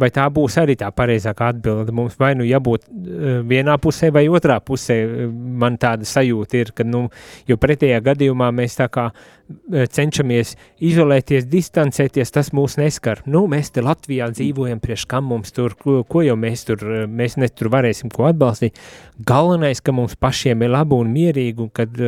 vai 0.00 0.10
tā 0.14 0.24
būs 0.32 0.56
arī 0.62 0.76
tā 0.78 0.88
pareizākā 0.94 1.52
atbilde 1.54 1.94
mums, 1.94 2.16
vai 2.20 2.32
nu 2.38 2.46
jābūt 2.46 2.88
eh, 2.88 3.38
vienā 3.46 3.76
pusē 3.82 4.10
vai 4.14 4.26
otrā 4.32 4.58
pusē, 4.64 4.96
man 5.30 5.78
tāda 5.80 6.06
sajūta 6.08 6.60
ir, 6.60 6.74
ka, 6.76 6.86
nu, 6.86 7.06
jo 7.48 7.58
pretējā 7.60 8.00
gadījumā 8.04 8.50
mēs 8.54 8.78
tā 8.80 8.88
kā 8.92 9.06
eh, 9.10 9.86
cenšamies 9.86 10.54
izolēties, 10.90 11.46
distancēties, 11.50 12.34
tas 12.34 12.52
mūs 12.56 12.78
neskar. 12.80 13.22
Nu, 13.30 13.44
mēs 13.50 13.72
te 13.74 13.84
Latvijā 13.84 14.30
dzīvojam, 14.34 14.82
prieš 14.82 15.06
kam 15.10 15.30
mums 15.30 15.54
tur, 15.54 15.78
ko, 15.78 16.02
ko 16.08 16.24
jau 16.26 16.36
mēs 16.40 16.66
tur, 16.68 16.84
mēs 17.06 17.38
ne 17.40 17.50
tur 17.52 17.70
varēsim 17.74 18.12
ko 18.14 18.28
atbalstīt. 18.30 18.78
Galvenais, 19.26 19.82
ka 19.84 19.94
mums 19.94 20.18
pašiem 20.18 20.66
ir 20.66 20.74
labi 20.74 20.98
un 20.98 21.10
mierīgi, 21.14 21.68
un 21.68 21.74
kad, 21.74 21.98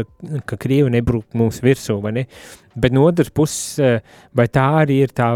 ka 0.47 0.59
Krievi 0.59 0.91
nebrūk 0.99 1.37
mums 1.39 1.63
virsū, 1.63 2.01
vai 2.03 2.17
ne? 2.21 2.31
Bet 2.77 2.93
no 2.93 3.07
otras 3.09 3.31
puses, 3.33 3.79
eh, 3.79 4.01
vai 4.37 4.47
tā 4.53 4.67
arī 4.83 5.01
ir 5.07 5.15
tā, 5.17 5.29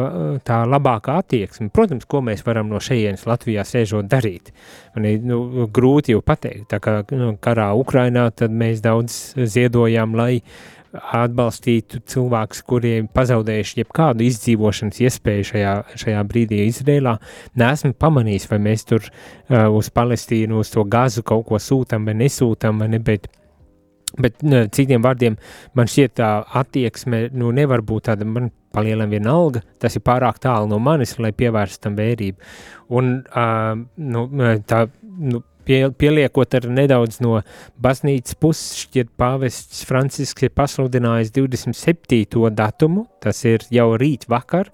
tā 0.45 0.63
labākā 0.69 1.17
attieksme? 1.23 1.71
Protams, 1.73 2.05
ko 2.05 2.21
mēs 2.21 2.45
varam 2.45 2.69
no 2.69 2.77
šejienes 2.77 3.25
Latvijā 3.25 3.65
sēžot 3.65 4.09
darīt. 4.09 4.53
Man 4.95 5.07
ir 5.09 5.25
nu, 5.25 5.69
grūti 5.73 6.13
jau 6.13 6.21
pateikt, 6.21 6.69
tā 6.69 6.81
kā 6.85 7.01
nu, 7.17 7.33
karā 7.41 7.71
Ukrainā, 7.79 8.29
tad 8.35 8.53
mēs 8.53 8.85
daudz 8.85 9.35
ziedojām, 9.37 10.15
lai 10.17 10.43
atbalstītu 10.91 12.01
cilvēkus, 12.11 12.63
kuriem 12.67 13.09
pazaudējuši 13.15 13.81
jebkādu 13.81 14.27
izdzīvošanas 14.27 15.01
iespēju 15.07 15.49
šajā, 15.53 15.75
šajā 16.03 16.23
brīdī 16.27 16.65
Izrēlā. 16.67 17.17
Nesmu 17.61 17.95
pamanījis, 17.95 18.49
vai 18.51 18.59
mēs 18.67 18.87
tur 18.91 19.07
uh, 19.07 19.69
uz 19.71 19.91
Palestīnu, 19.95 20.61
uz 20.65 20.73
to 20.75 20.85
gazu 20.91 21.23
kaut 21.27 21.47
ko 21.51 21.61
sūtam 21.63 22.09
vai 22.09 22.17
nesūtam, 22.19 22.83
vai 22.83 22.91
ne, 22.91 23.03
bet 23.07 23.31
Bet 24.19 24.41
ne, 24.43 24.65
citiem 24.75 25.05
vārdiem, 25.05 25.37
man 25.79 25.91
šķiet, 25.91 26.17
tā 26.19 26.31
attieksme 26.61 27.29
nu, 27.37 27.53
nevar 27.55 27.85
būt 27.87 28.09
tāda, 28.09 28.27
man 28.27 28.51
palielinām 28.75 29.13
viena 29.13 29.35
alga, 29.35 29.63
tas 29.83 29.95
ir 29.99 30.05
pārāk 30.07 30.41
tālu 30.43 30.71
no 30.71 30.81
manis, 30.83 31.17
lai 31.23 31.31
pievērstu 31.37 31.87
tam 31.87 31.99
vērību. 31.99 32.51
Un 32.99 33.13
uh, 33.23 33.77
nu, 34.03 34.25
tā, 34.67 34.85
nu, 35.03 35.43
pie, 35.67 35.79
pieliekot 35.95 36.59
ar 36.59 36.67
nedaudz 36.75 37.21
no 37.23 37.37
baznīcas 37.83 38.39
puses, 38.43 38.83
šķiet, 38.87 39.13
pāvests 39.21 39.85
Francisks 39.87 40.47
ir 40.47 40.55
pasludinājis 40.59 41.31
27. 41.39 42.51
datumu, 42.59 43.07
tas 43.23 43.45
ir 43.47 43.67
jau 43.71 43.93
rīt 44.01 44.27
vakar, 44.31 44.73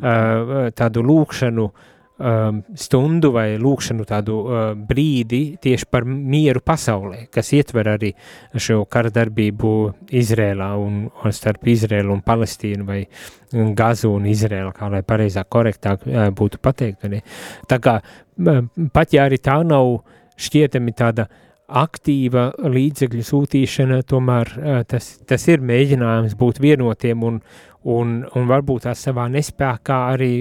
uh, 0.00 0.68
tādu 0.76 1.04
lūkšanu 1.04 1.68
uh, 1.68 1.86
stundu 2.18 3.30
vai 3.30 3.52
lūkšanu 3.62 4.04
tādu 4.08 4.36
uh, 4.42 4.60
brīdi 4.74 5.58
tieši 5.62 5.86
par 5.86 6.02
mieru 6.08 6.58
pasaulē, 6.66 7.28
kas 7.30 7.52
ietver 7.54 7.92
arī 7.94 8.10
šo 8.58 8.80
kara 8.90 9.12
darbību 9.14 9.74
Izrēlā 10.18 10.72
un, 10.82 11.04
starp 11.30 11.68
Izrēlu 11.70 12.16
un 12.16 12.22
Palestīnu 12.26 12.86
vai 12.88 13.04
Gazu 13.52 14.10
un 14.16 14.26
Izrēlu, 14.26 14.72
kā 14.74 14.90
lai 14.90 15.04
pareizāk, 15.06 15.46
korektāk 15.46 16.06
uh, 16.08 16.26
būtu 16.34 16.58
pateikt. 16.62 17.06
Ne? 17.06 17.22
Tā 17.70 17.78
kā 17.82 18.00
uh, 18.02 18.64
pat 18.92 19.14
ja 19.14 19.28
arī 19.28 19.38
tā 19.38 19.60
nav 19.62 20.00
šķietami 20.38 20.94
tāda 20.98 21.28
aktīva 21.68 22.48
līdzekļu 22.64 23.22
sūtīšana, 23.28 24.00
tomēr 24.08 24.50
tas, 24.88 25.10
tas 25.28 25.42
ir 25.52 25.60
mēģinājums 25.60 26.32
būt 26.40 26.62
vienotiem 26.64 27.26
un, 27.28 27.42
un, 27.84 28.14
un 28.24 28.48
varbūt 28.48 28.86
tā 28.86 28.94
savā 28.96 29.26
nespēkā 29.34 29.98
arī 30.14 30.32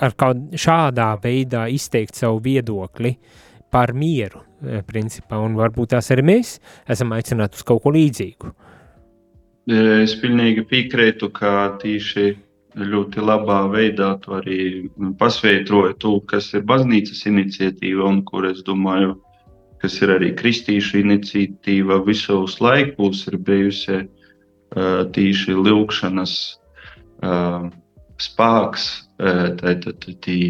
ar 0.00 0.14
kādu 0.18 0.58
šādā 0.58 1.12
veidā 1.22 1.66
izteikt 1.70 2.18
savu 2.18 2.40
viedokli 2.44 3.14
par 3.70 3.92
mieru, 3.92 4.42
eh, 4.62 4.82
principā, 4.86 5.40
un 5.44 5.56
varbūt 5.58 5.94
tās 5.94 6.10
arī 6.10 6.22
mēs 6.22 6.58
esam 6.88 7.10
aicināti 7.10 7.60
uz 7.60 7.62
kaut 7.62 7.82
ko 7.82 7.90
līdzīgu. 7.90 8.54
Es 9.66 10.14
pilnīgi 10.20 10.66
piekrītu, 10.68 11.32
ka 11.32 11.78
tieši 11.80 12.36
ļoti 12.76 13.22
labā 13.22 13.70
veidā 13.70 14.20
tu 14.20 14.34
arī 14.36 14.90
pasveitroji 15.18 15.98
to, 15.98 16.20
kas 16.20 16.52
ir 16.54 16.62
baznīcas 16.62 17.24
iniciatīva 17.30 18.08
un 18.08 18.22
kur 18.26 18.44
es 18.46 18.62
domāju, 18.66 19.14
kas 19.80 20.00
ir 20.02 20.12
arī 20.16 20.34
kristīšu 20.36 21.00
iniciatīva 21.00 22.00
visos 22.04 22.58
laikos 22.60 23.26
ir 23.30 23.38
bijusi 23.38 24.02
uh, 24.02 25.04
tīši 25.14 25.54
lūkšanas 25.54 26.34
uh, 29.18 29.54
spēks 29.54 29.54
tātad 29.60 30.04
tī 30.24 30.40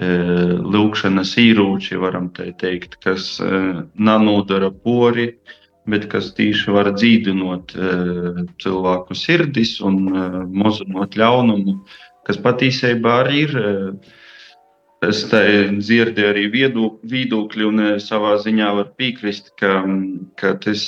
lūkšanas 0.00 1.34
īrūči, 1.36 1.98
varam 2.00 2.30
tā 2.32 2.46
teikt, 2.56 2.96
kas 3.04 3.40
nanodara 3.98 4.70
pori, 4.70 5.34
bet 5.90 6.06
kas 6.08 6.30
tīši 6.36 6.70
var 6.72 6.92
dzīdinot 6.94 7.74
cilvēku 8.62 9.14
sirdis 9.14 9.80
un 9.84 10.06
mazinot 10.54 11.18
ļaunumu, 11.18 11.80
kas 12.24 12.40
patiesībā 12.40 13.20
arī 13.24 13.44
ir 13.48 13.60
Es 15.00 15.22
dzirdu 15.32 16.26
arī 16.28 16.42
viedokļi, 16.52 17.62
un 17.64 17.78
savā 18.04 18.34
ziņā 18.36 18.66
var 18.76 18.90
piekrist, 19.00 19.46
ka, 19.56 19.78
ka 20.36 20.50
tas 20.60 20.82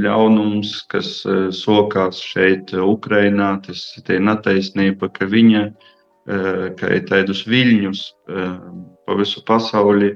ļaunums, 0.00 0.70
kas 0.88 1.10
sokās 1.52 2.22
šeit, 2.24 2.72
Ukrajinā, 2.72 3.58
tas 3.66 3.82
ir 4.00 4.24
netaisnība, 4.24 5.12
ka 5.12 5.28
viņa 5.28 5.66
ka 5.68 5.91
ir 6.28 7.06
tādus 7.08 7.42
viļņus 7.50 8.02
pa 8.26 9.16
visu 9.18 9.42
pasauli 9.46 10.12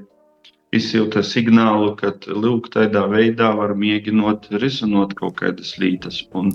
izsilta 0.75 1.23
signālu, 1.23 1.93
ka 1.99 2.13
lūk, 2.27 2.69
tādā 2.73 3.05
veidā 3.11 3.53
var 3.55 3.73
mēģinot 3.79 4.49
risinot 4.61 5.15
kaut 5.19 5.37
kādas 5.41 5.75
lietas. 5.79 6.21
Un 6.35 6.51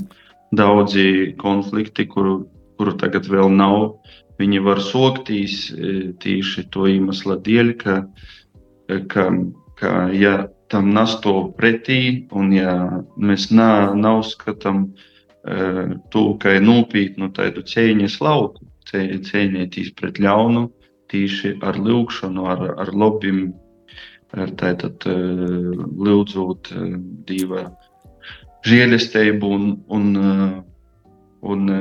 daudzi 0.52 1.35
konflikti, 1.40 2.06
kuru, 2.09 2.42
kuru 2.80 2.97
tagad 3.00 3.28
vēl 3.30 3.52
nav, 3.56 3.94
viņi 4.40 4.61
var 4.64 4.82
soktīs 4.85 5.71
tieši 6.23 6.66
to 6.73 6.88
iemesla 6.90 7.38
dēļ, 7.44 7.73
ka, 7.80 8.00
ka, 9.12 9.28
ka 9.80 9.94
ja 10.16 10.35
tam 10.73 10.92
nastāv 10.97 11.52
pretī, 11.56 12.26
un 12.32 12.52
ja 12.56 12.75
mēs 13.16 13.50
neuzskatām 13.52 14.87
to, 16.12 16.25
ka 16.40 16.56
ir 16.56 16.64
nopietnu 16.64 17.32
tādu 17.37 17.64
cīņas 17.66 18.21
lauku, 18.25 18.72
cīnīties 18.91 19.93
pret 19.99 20.21
ļaunu, 20.23 20.67
tīši 21.12 21.57
ar 21.67 21.79
lūgšanu, 21.79 22.47
ar, 22.49 22.65
ar 22.81 22.93
lobbyiem, 22.97 23.53
ar 24.33 24.53
tātad 24.61 25.05
lūdzot 25.07 26.73
divu 27.29 27.67
žēlestību 28.67 29.51
un, 29.57 29.67
un, 29.93 30.07
un 31.43 31.75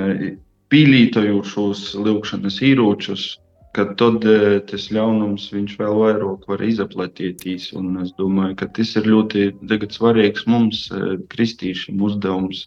pīlītojot 0.71 1.47
šos 1.47 1.85
lūgšanas 1.99 2.59
īročus, 2.67 3.27
kad 3.75 3.93
tad 3.99 4.25
tas 4.67 4.87
ļaunums 4.91 5.47
viņš 5.53 5.77
vēl 5.79 5.99
vairāk 6.01 6.47
var 6.51 6.63
izaplatīties. 6.65 7.69
Un 7.79 8.01
es 8.03 8.11
domāju, 8.17 8.57
ka 8.59 8.67
tas 8.75 8.95
ir 8.99 9.07
ļoti 9.07 9.51
svarīgs 9.95 10.47
mums, 10.51 10.89
kristīšiem 11.31 12.01
uzdevums, 12.03 12.65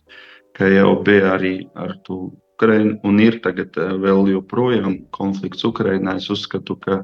kā 0.57 0.71
jau 0.73 0.95
bija 1.05 1.35
arī 1.37 1.57
ar 1.75 1.99
to 2.07 2.31
Ukraina 2.54 2.99
un 3.02 3.18
ir 3.20 3.40
tagad 3.42 3.75
eh, 3.76 3.96
vēl 3.99 4.30
joprojām 4.34 5.00
konflikts 5.14 5.66
Ukrainā. 5.66 6.16
Es 6.20 6.30
uzskatu, 6.30 6.76
ka 6.78 7.02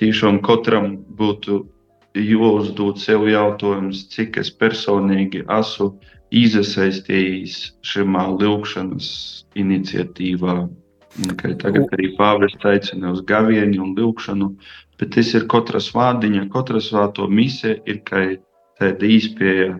tiešām 0.00 0.40
katram 0.42 0.96
būtu 1.18 1.62
jāuzdod 2.14 2.98
sev 3.02 3.26
jautājums, 3.30 4.04
cik 4.10 4.38
es 4.42 4.50
personīgi 4.50 5.44
esmu 5.50 5.94
iesaistījies 6.34 7.58
šajā 7.86 8.24
lūkšanas 8.40 9.08
iniciatīvā. 9.58 10.56
Tagad 11.62 11.92
arī 11.94 12.10
pāvests 12.18 12.66
aicina 12.66 13.12
uz 13.14 13.20
gavieni 13.26 13.78
un 13.78 13.94
lūkšanu, 13.94 14.48
bet 14.98 15.14
tas 15.14 15.30
ir 15.38 15.46
katras 15.50 15.92
vārdiņa, 15.94 16.48
katras 16.50 16.90
vārto 16.94 17.28
misija 17.30 17.76
ir 17.86 18.00
kā 18.08 18.24
tāda 18.80 19.06
īspēja 19.06 19.76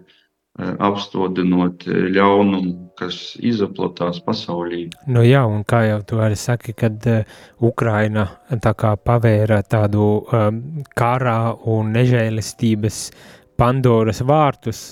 apstādinot 0.54 1.86
eh, 1.88 2.08
ļaunumu, 2.14 2.74
kas 2.98 3.34
izplatās 3.42 4.20
pasaulī. 4.22 4.84
Nu 5.10 5.24
jā, 5.26 5.42
un 5.50 5.64
kā 5.66 5.82
jau 5.88 6.00
tu 6.06 6.20
arī 6.22 6.36
saki, 6.38 6.76
kad 6.78 7.06
uh, 7.10 7.24
Ukraina 7.58 8.28
tā 8.62 8.70
kā 8.78 8.94
pavēra 8.94 9.64
tādu 9.66 10.04
um, 10.22 10.60
karā 10.94 11.56
un 11.74 11.90
nežēlistības 11.96 13.08
Pandoras 13.54 14.18
vārtus 14.26 14.88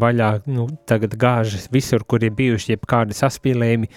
vaļā, 0.00 0.28
nu, 0.48 0.62
tagad 0.88 1.12
gāžas 1.20 1.66
visur, 1.68 2.06
kur 2.08 2.22
ir 2.24 2.32
bijuši 2.32 2.72
jebkādi 2.72 3.12
saspīlējumi, 3.12 3.90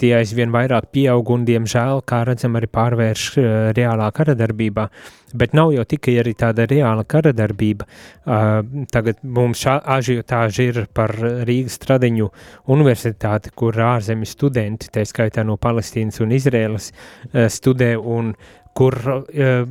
tie 0.00 0.14
aizvien 0.18 0.52
vairāk 0.54 0.90
pieaug 0.94 1.30
un, 1.34 1.44
diemžēl, 1.48 2.02
kā 2.08 2.22
redzam, 2.28 2.56
arī 2.58 2.68
pārvērš 2.72 3.26
uh, 3.38 3.50
reālā 3.76 4.08
karadarbībā. 4.14 4.88
Bet 5.34 5.54
nav 5.58 5.72
jau 5.74 5.82
tikai 5.90 6.14
arī 6.22 6.34
tāda 6.38 6.66
reāla 6.70 7.02
karadarbība. 7.10 7.86
Uh, 8.24 8.86
tagad 8.94 9.22
mums 9.22 9.62
šā 9.64 9.80
ažiotāža 9.96 10.68
ir 10.70 10.82
par 10.94 11.14
Rīgas 11.48 11.80
Tradiņu 11.82 12.30
universitāti, 12.74 13.54
kur 13.54 13.78
ārzemju 13.90 14.30
studenti, 14.30 14.92
tā 14.94 15.06
skaitā 15.08 15.46
no 15.46 15.58
Palestīnas 15.58 16.22
un 16.22 16.34
Izrēlas, 16.38 16.92
uh, 16.92 17.48
studē 17.50 17.94
un 17.98 18.34
kur 18.74 18.96
uh, 19.06 19.64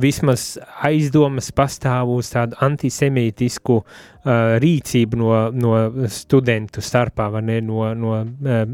vismaz 0.00 0.56
aizdomas 0.88 1.50
pastāv 1.52 2.14
uz 2.16 2.32
tādu 2.32 2.56
antisemītisku 2.64 3.76
uh, 3.82 4.56
rīcību 4.62 5.20
no, 5.20 5.32
no 5.52 6.08
studentu 6.12 6.84
starpā, 6.84 7.28
vai 7.34 7.44
ne, 7.44 7.60
no, 7.64 7.84
no 7.94 8.14
uh, 8.22 8.64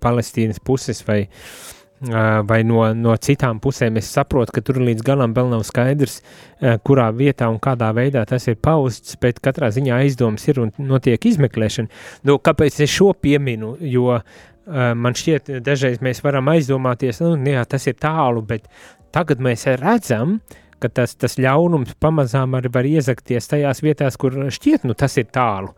Palestīnas 0.00 0.62
puses 0.64 1.04
vai, 1.06 1.18
uh, 1.26 2.40
vai 2.48 2.62
no, 2.64 2.80
no 2.96 3.18
citām 3.20 3.60
pusēm. 3.60 4.00
Es 4.00 4.08
saprotu, 4.16 4.56
ka 4.56 4.64
tur 4.64 4.80
līdz 4.80 5.04
galam 5.04 5.36
vēl 5.36 5.52
nav 5.52 5.68
skaidrs, 5.68 6.22
uh, 6.22 6.80
kurā 6.80 7.10
vietā 7.12 7.52
un 7.52 7.60
kādā 7.60 7.92
veidā 7.96 8.24
tas 8.28 8.48
ir 8.48 8.56
pausts, 8.56 9.20
bet 9.20 9.44
katrā 9.44 9.68
ziņā 9.76 10.00
aizdomas 10.06 10.48
ir 10.48 10.64
un 10.64 10.74
notiek 10.80 11.28
izmeklēšana. 11.34 12.04
Nu, 12.24 12.40
kāpēc 12.40 12.80
es 12.80 12.96
šo 12.96 13.12
pieminu? 13.20 13.76
Jo 13.84 14.14
uh, 14.16 14.36
man 14.66 15.16
šķiet, 15.16 15.50
dažreiz 15.64 16.00
mēs 16.04 16.22
varam 16.24 16.50
aizdomāties, 16.52 17.20
nu, 17.22 17.34
jā, 17.50 17.64
tas 17.70 17.86
ir 17.86 17.98
tālu, 18.02 18.42
bet 18.46 18.66
tagad 19.14 19.42
mēs 19.42 19.66
redzam, 19.80 20.40
ka 20.82 20.90
tas, 20.92 21.14
tas 21.16 21.38
ļaunums 21.40 21.96
pamazām 22.02 22.56
arī 22.58 22.72
var 22.72 22.88
iezakties 22.88 23.48
tajās 23.52 23.82
vietās, 23.84 24.18
kur 24.20 24.36
šķiet, 24.52 24.86
nu, 24.88 24.96
tas 24.98 25.16
ir 25.20 25.30
tālu. 25.32 25.72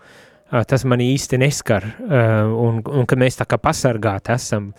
Tas 0.49 0.85
man 0.89 1.03
īsti 1.05 1.37
neskar, 1.43 1.85
un, 2.09 2.81
un 2.81 3.05
ka 3.09 3.19
mēs 3.21 3.37
tā 3.37 3.45
kā 3.49 3.59
pasargāti 3.61 4.33
esam. 4.33 4.71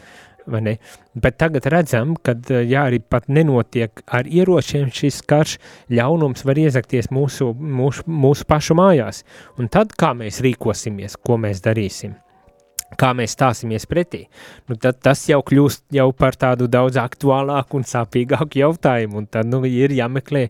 Bet 0.50 1.36
tagad 1.38 1.68
redzam, 1.70 2.16
ka, 2.26 2.34
ja 2.66 2.88
arī 2.90 2.98
pat 3.06 3.28
nenotiek 3.30 4.02
ar 4.10 4.26
ieročiem 4.26 4.90
šis 4.90 5.20
karš, 5.30 5.60
ļaunums 5.94 6.42
var 6.48 6.58
iezakties 6.58 7.12
mūsu, 7.14 7.52
mūsu, 7.54 8.08
mūsu 8.10 8.50
pašu 8.50 8.80
mājās. 8.80 9.22
Un 9.62 9.70
tad 9.70 9.94
kā 9.94 10.16
mēs 10.18 10.42
rīkosimies, 10.42 11.20
ko 11.22 11.38
mēs 11.38 11.62
darīsim? 11.62 12.18
Kā 12.98 13.12
mēs 13.18 13.36
stāsimies 13.38 13.86
pretī, 13.90 14.24
nu, 14.70 14.78
tad 14.82 15.00
tas 15.04 15.22
jau 15.30 15.40
kļūst 15.46 15.86
jau 15.94 16.08
par 16.18 16.38
tādu 16.40 16.70
daudz 16.72 16.98
aktuālāku 17.02 17.80
un 17.80 17.86
sāpīgāku 17.88 18.62
jautājumu, 18.64 19.22
un 19.22 19.28
tad 19.30 19.50
nu, 19.50 19.62
ir 19.68 19.94
jāmeklē 19.94 20.48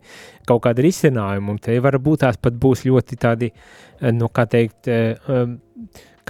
kaut 0.47 0.63
kāda 0.67 0.85
risinājuma, 0.85 1.55
un 1.55 1.59
te 1.63 1.75
varbūt 1.83 2.23
tās 2.23 2.39
pat 2.41 2.55
būs 2.55 2.85
ļoti 2.87 3.19
tādi, 3.19 3.51
eh, 3.51 4.13
nu, 4.15 4.31
kā 4.31 4.47
teikt, 4.49 4.87
eh, 4.87 5.17
um, 5.27 5.57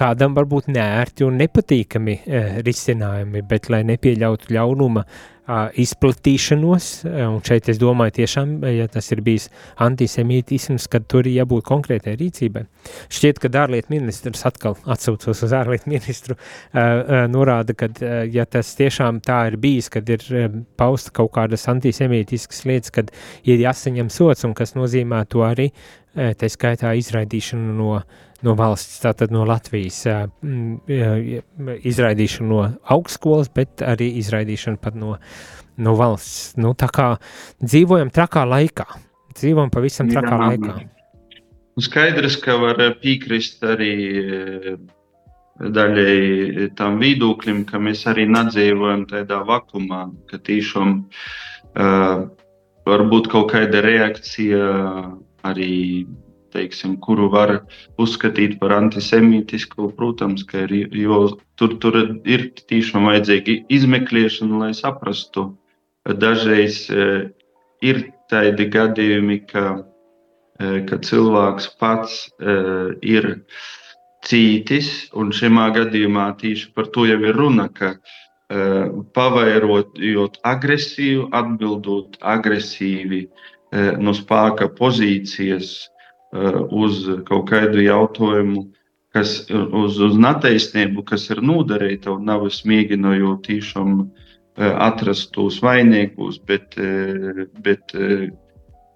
kādam 0.00 0.34
varbūt 0.36 0.70
nērti 0.72 1.26
un 1.26 1.36
nepatīkami 1.40 2.16
eh, 2.26 2.60
risinājumi, 2.66 3.44
bet 3.46 3.68
lai 3.72 3.82
nepieļautu 3.88 4.54
ļaunuma 4.56 5.04
izplatīšanos, 5.48 6.88
un 7.06 7.38
šeit 7.46 7.68
es 7.72 7.80
domāju 7.80 8.20
tiešām, 8.20 8.52
ja 8.70 8.86
tas 8.92 9.10
ir 9.14 9.22
bijis 9.26 9.48
antisemītisms, 9.82 10.86
kad 10.90 11.08
tur 11.10 11.26
ir 11.26 11.40
jābūt 11.40 11.66
konkrētai 11.66 12.14
rīcībai. 12.20 12.64
Šķiet, 13.10 13.40
ka 13.42 13.50
ārlietu 13.62 13.92
ministrs 13.94 14.44
atkal 14.46 14.78
atsaucos 14.86 15.42
uz 15.46 15.54
ārlietu 15.56 15.90
ministru, 15.90 16.38
norāda, 17.32 17.74
ka 17.74 17.90
ja 18.30 18.46
tas 18.46 18.72
tiešām 18.78 19.22
tā 19.26 19.42
ir 19.50 19.58
bijis, 19.60 19.90
kad 19.92 20.08
ir 20.08 20.24
pausta 20.80 21.14
kaut 21.20 21.34
kādas 21.36 21.66
antisemītiskas 21.72 22.64
lietas, 22.68 22.94
kad 22.94 23.12
ir 23.42 23.62
jāsaņem 23.64 24.10
sots, 24.12 24.46
un 24.46 24.54
kas 24.54 24.76
nozīmē 24.78 25.24
to 25.30 25.44
arī, 25.46 25.70
tā 26.14 26.50
skaitā 26.50 26.94
izraidīšanu 26.98 27.78
no 27.78 28.02
no 28.46 28.54
valsts, 28.56 29.00
tātad 29.02 29.32
no 29.34 29.44
Latvijas, 29.48 30.00
izraidīšanu 31.90 32.48
no 32.48 32.62
augstskolas, 32.94 33.50
bet 33.54 33.84
arī 33.84 34.10
izraidīšanu 34.20 34.80
pat 34.80 34.96
no, 34.98 35.16
no 35.80 35.96
valsts. 35.98 36.54
Nu, 36.60 36.74
tā 36.78 36.90
kā 36.92 37.10
dzīvojam 37.62 38.12
trakā 38.14 38.46
laikā, 38.48 38.86
dzīvojam 39.36 39.72
pavisam 39.72 40.10
trakā 40.10 40.36
Jā. 40.36 40.48
laikā. 40.52 40.78
Nu, 41.76 41.84
skaidrs, 41.84 42.36
ka 42.42 42.58
var 42.60 42.80
piekrist 43.00 43.62
arī 43.64 43.94
daļai 45.60 46.70
tam 46.76 46.98
viedoklim, 47.00 47.64
ka 47.68 47.80
mēs 47.82 48.06
arī 48.08 48.26
nedzīvojam 48.30 49.06
tādā 49.10 49.42
vakumā, 49.48 50.06
ka 50.30 50.40
tiešām 50.40 50.94
uh, 51.04 52.26
varbūt 52.88 53.28
kaut 53.32 53.52
kāda 53.52 53.82
reakcija 53.84 54.64
arī 55.46 56.06
teiksim, 56.52 56.96
kuru 57.02 57.28
var 57.32 57.52
uzskatīt 58.00 58.58
par 58.60 58.74
antisemītisku. 58.76 59.90
Protams, 59.98 60.44
ka 60.48 60.64
ir, 60.66 60.94
jo 60.96 61.22
tur, 61.60 61.76
tur 61.82 61.98
ir 62.24 62.50
tiešām 62.70 63.08
vajadzīga 63.10 63.60
izmeklēšana, 63.72 64.62
lai 64.64 64.72
saprastu. 64.76 65.50
Dažreiz 66.04 66.82
e, 66.90 67.06
ir 67.84 68.02
tādi 68.32 68.66
gadījumi, 68.72 69.42
ka, 69.50 69.66
e, 70.60 70.80
ka 70.88 71.00
cilvēks 71.04 71.68
pats 71.80 72.24
e, 72.40 72.56
ir 73.04 73.30
cītis, 74.26 75.10
un 75.16 75.32
šajā 75.36 75.68
gadījumā 75.76 76.32
tieši 76.40 76.72
par 76.76 76.90
to 76.94 77.06
jau 77.08 77.20
ir 77.20 77.36
runa, 77.36 77.70
ka 77.72 77.94
pavairojot 79.14 80.40
agresiju, 80.42 81.28
atbildot 81.38 82.16
agresīvi 82.32 83.20
no 84.02 84.10
spēka 84.18 84.66
pozīcijas, 84.74 85.70
Uh, 85.78 85.99
uz 86.32 87.02
kaut 87.26 87.48
kādu 87.50 87.82
jautājumu, 87.82 88.68
kas 89.14 89.48
uz, 89.50 89.98
uz 89.98 90.18
netaisnību, 90.20 91.04
kas 91.08 91.28
ir 91.30 91.42
nodarīta, 91.42 92.12
un 92.14 92.28
nav 92.30 92.46
mēģinājot 92.46 93.42
tiešām 93.48 93.96
uh, 94.04 94.12
atrast 94.86 95.32
tos 95.34 95.58
vainīgus, 95.64 96.38
bet, 96.46 96.78
uh, 96.78 97.46
bet 97.64 97.96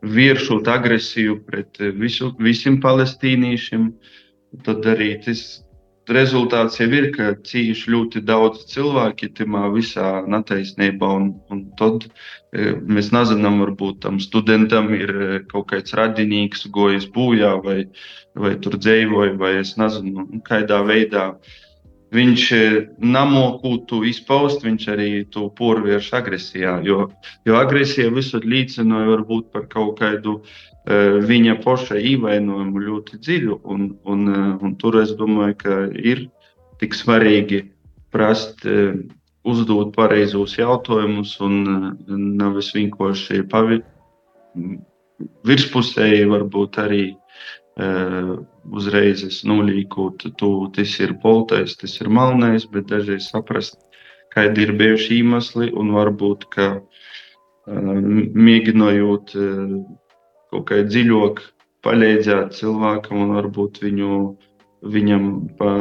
vēršot 0.05 0.69
agresiju 0.69 1.41
pret 1.49 1.81
visu, 1.99 2.31
visiem 2.39 2.79
palestīniešiem, 2.81 3.91
tad 4.63 4.87
arī 4.87 5.15
tas 5.25 5.64
rezultāts 6.13 6.79
jau 6.81 6.89
ir, 6.93 7.11
ka 7.15 7.33
cīņš 7.47 7.85
ļoti 7.93 8.23
daudz 8.29 8.65
cilvēku 8.73 9.31
tajā 9.37 9.71
visā 9.75 10.09
netaisnībā. 10.29 11.09
Un, 11.21 11.31
un 11.53 11.65
tad 11.79 12.07
e, 12.07 12.75
mēs 12.77 13.11
nezinām, 13.15 13.61
varbūt 13.65 14.03
tam 14.05 14.21
studentam 14.21 14.93
ir 14.95 15.15
e, 15.15 15.41
kaut 15.51 15.71
kāds 15.73 15.97
radinieks, 15.97 16.67
gojis 16.75 17.09
bojā, 17.15 17.55
vai, 17.65 17.85
vai 18.37 18.57
tur 18.61 18.77
dzīvoja, 18.77 19.37
vai 19.41 19.59
es 19.63 19.77
nezinu, 19.81 20.43
kādā 20.49 20.83
veidā. 20.85 21.31
Viņš 22.15 22.43
e, 22.55 22.67
namokūtu 23.01 24.05
izpaust, 24.07 24.63
viņš 24.63 24.85
arī 24.93 25.09
to 25.35 25.49
porvērš 25.59 26.13
agresijā. 26.21 26.79
Jo, 26.87 27.09
jo 27.49 27.59
agresija 27.59 28.13
visur 28.15 28.45
līdzinoja 28.47 29.11
varbūt 29.17 29.51
par 29.55 29.67
kaut 29.73 29.99
kādu 30.03 30.41
Eh, 30.43 30.74
viņa 30.85 31.63
paša 31.65 31.97
ievainojumu 31.97 32.81
ļoti 32.81 33.19
dziļu. 33.19 33.61
Un, 33.65 33.97
un, 34.05 34.29
eh, 34.29 34.59
un 34.61 34.77
tur 34.77 35.01
es 35.01 35.15
domāju, 35.17 35.57
ka 35.57 35.91
ir 35.97 36.29
tik 36.79 36.93
svarīgi 36.93 37.71
prast, 38.13 38.67
eh, 38.67 38.93
uzdot 39.45 39.95
pareizos 39.95 40.57
jautājumus 40.57 41.41
un 41.41 41.97
nevis 42.09 42.73
vienkārši 42.73 43.45
virspusēji 45.45 46.25
varbūt 46.27 46.79
arī 46.79 47.17
uzreiz 48.73 49.43
nolīkot, 49.45 50.33
tu, 50.39 50.71
tas 50.73 51.01
ir 51.01 51.13
poltais, 51.21 51.77
tas 51.77 52.01
ir 52.01 52.09
malnais, 52.09 52.65
bet 52.65 52.87
dažreiz 52.87 53.29
saprast, 53.29 53.77
kādi 54.33 54.63
ir 54.63 54.73
bijuši 54.73 55.19
iemesli 55.19 55.73
un 55.75 55.91
varbūt, 55.93 56.49
ka 56.49 56.81
mēģinot 57.69 59.35
kaut 60.55 60.69
kā 60.71 60.83
dziļāk 60.87 61.43
palīdzēt 61.85 62.55
cilvēkam 62.57 63.27
un 63.27 63.35
varbūt 63.37 63.83
viņu, 63.85 64.21
viņam 64.95 65.27
pa, 65.59 65.73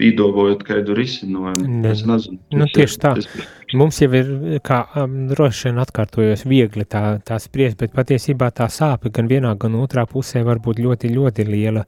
pīdovojot 0.00 0.64
kādu 0.66 0.96
risinājumu. 0.98 1.68
Ne. 1.82 1.92
Es 1.92 2.02
nezinu. 2.08 2.40
Nu, 2.54 2.66
tieši 2.72 3.00
tā. 3.02 3.14
Tas... 3.18 3.48
Mums 3.78 4.00
jau 4.02 4.10
ir, 4.18 4.30
kā 4.66 4.82
um, 5.00 5.22
droši 5.30 5.70
vien 5.70 5.80
atkārtojos, 5.80 6.44
viegli 6.48 6.84
tā, 6.88 7.04
tā 7.24 7.38
spriest, 7.40 7.78
bet 7.80 7.94
patiesībā 7.96 8.50
tā 8.56 8.68
sāpe 8.72 9.12
gan 9.14 9.30
vienā, 9.30 9.54
gan 9.60 9.78
otrā 9.80 10.04
pusē 10.10 10.42
var 10.44 10.60
būt 10.64 10.82
ļoti, 10.84 11.12
ļoti 11.14 11.48
liela, 11.48 11.86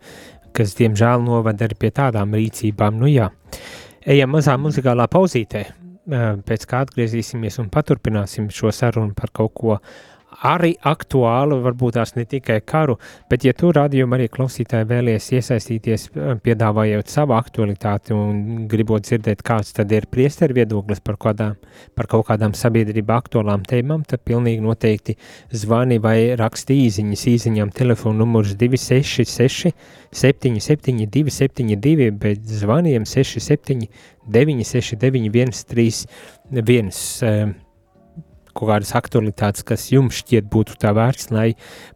kas, 0.57 0.77
diemžēl, 0.79 1.25
novada 1.27 1.67
arī 1.67 1.77
pie 1.81 1.93
tādām 1.95 2.37
rīcībām. 2.39 3.01
Nu 3.03 3.11
jā, 3.11 3.29
ejam 4.07 4.33
mazā 4.37 4.57
muzikālā 4.61 5.09
pauzītē, 5.13 5.67
pēc 6.49 6.67
kā 6.69 6.85
atgriezīsimies 6.85 7.61
un 7.63 7.71
paturpināsim 7.73 8.51
šo 8.53 8.73
sarunu 8.73 9.17
par 9.17 9.33
kaut 9.35 9.55
ko 9.57 9.79
arī 10.43 10.75
aktuāla, 10.83 11.59
varbūt 11.65 11.99
tās 11.99 12.15
ne 12.17 12.25
tikai 12.29 12.59
karu, 12.67 12.97
bet 13.31 13.45
ja 13.47 13.55
tu 13.57 13.71
radījumi 13.75 14.17
arī 14.17 14.29
klausītāji 14.33 14.89
vēlies 14.91 15.31
iesaistīties, 15.37 16.09
piedāvājot 16.45 17.13
savu 17.13 17.37
aktualitāti 17.37 18.15
un 18.17 18.65
gribot 18.71 19.07
dzirdēt, 19.07 19.45
kāds 19.47 19.75
tad 19.77 19.93
ir 19.95 20.09
priesteru 20.11 20.57
viedoklis 20.59 21.03
par, 21.05 21.19
kādām, 21.21 21.59
par 21.95 22.11
kaut 22.11 22.27
kādām 22.31 22.57
sabiedrība 22.59 23.19
aktuālām 23.23 23.65
tēmām, 23.69 24.05
tad 24.09 24.25
pilnīgi 24.27 24.65
noteikti 24.65 25.17
zvani 25.55 26.01
vai 26.03 26.19
raksti 26.39 26.81
īziņas, 26.87 27.27
īziņām 27.35 27.75
telefonu 27.75 28.25
numurs 28.25 28.57
266 28.61 29.75
77 30.15 31.07
272, 31.11 32.11
bet 32.19 32.43
zvaniem 32.47 33.07
67 33.09 33.87
969 34.27 35.55
131 35.55 37.64
kaut 38.55 38.71
kādas 38.71 38.95
aktualitātes, 38.97 39.67
kas 39.67 39.91
jums 39.93 40.23
šķiet 40.23 40.49
būtu 40.53 40.79
tā 40.81 40.95
vērts, 40.97 41.31
lai 41.35 41.53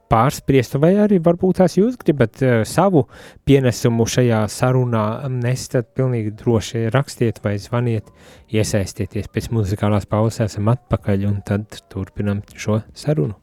pārspriestu, 0.08 0.80
vai 0.82 0.94
arī 0.98 1.20
varbūt 1.24 1.60
tās 1.60 1.76
jūs 1.78 1.98
gribat 2.00 2.42
uh, 2.42 2.60
savu 2.68 3.04
pienesumu 3.48 4.06
šajā 4.08 4.44
sarunā 4.52 5.04
nest, 5.32 5.72
tad 5.74 5.90
pilnīgi 5.96 6.34
droši 6.40 6.86
rakstiet 6.94 7.42
vai 7.44 7.56
zvaniet, 7.62 8.08
iesaistieties 8.52 9.28
pēc 9.32 9.50
muzikālās 9.54 10.08
pauzes, 10.08 10.46
esam 10.48 10.72
atpakaļ 10.72 11.28
un 11.28 11.42
tad 11.46 11.82
turpinam 11.92 12.42
šo 12.56 12.82
sarunu. 12.96 13.36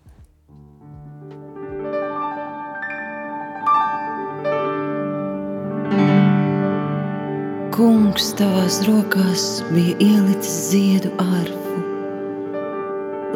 Kungs, 7.75 8.29
tavās 8.39 8.79
rokās 8.87 9.43
bija 9.73 9.97
ielicis 9.99 10.53
ziedu 10.69 11.11
arfu 11.19 11.84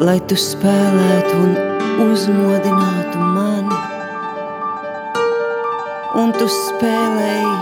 lai 0.00 0.16
tu 0.24 0.36
spēlētu 0.38 1.34
un 1.44 1.50
uzmodinātu 2.06 3.20
mani. 3.34 3.80
Un 6.20 6.32
tu 6.38 6.46
spēlēji 6.48 7.58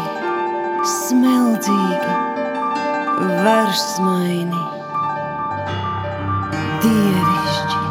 smeldzīgi, 0.93 2.13
versmaini, 3.43 4.63
dievišķi, 6.85 7.83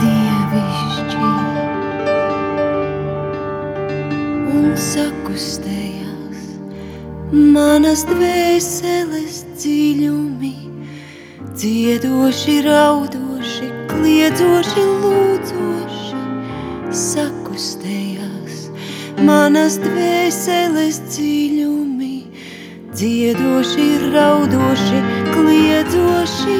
dievišķi. 0.00 1.30
Un 4.56 4.66
sakustējās 4.88 6.40
manas 7.52 8.08
dvēseles 8.08 9.36
dziļumi 9.60 10.71
dziedoši, 11.56 12.54
raudoši, 12.64 13.68
kliedzoši, 13.90 14.84
lūdzoši, 15.02 16.20
sakustējās. 16.96 18.62
Manas 19.26 19.76
dvēseles 19.82 21.02
dziļumi, 21.12 22.16
dziedoši, 22.96 23.88
raudoši, 24.14 25.02
kliedzoši, 25.34 26.58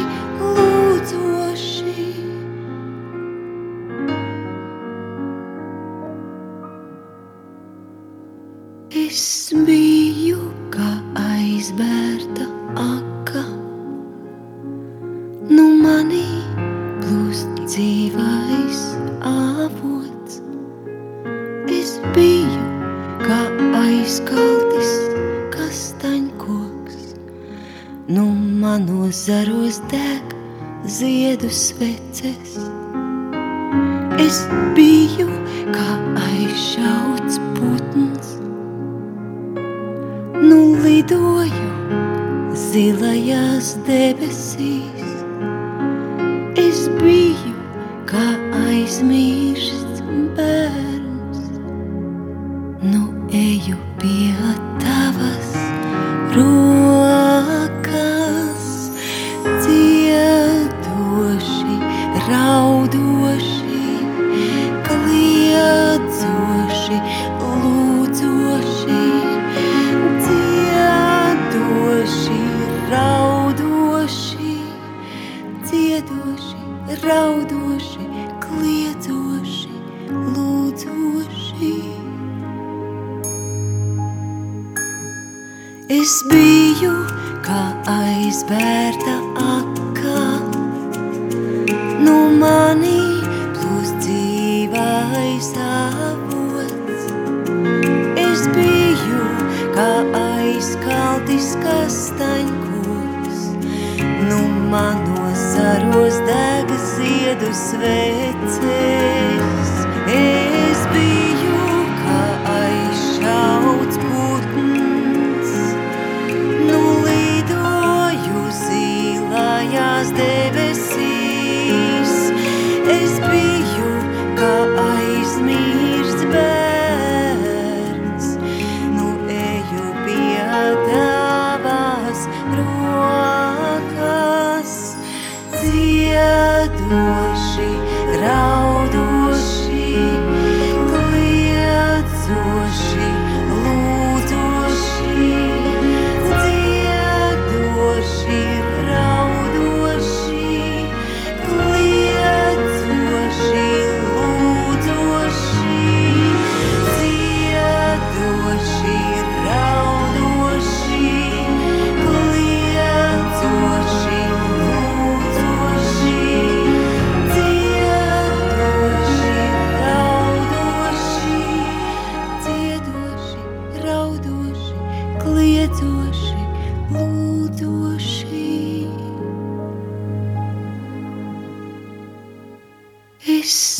es 46.73 46.89
biju 47.03 47.53
kā 48.09 48.27
aizmirsts 48.65 49.42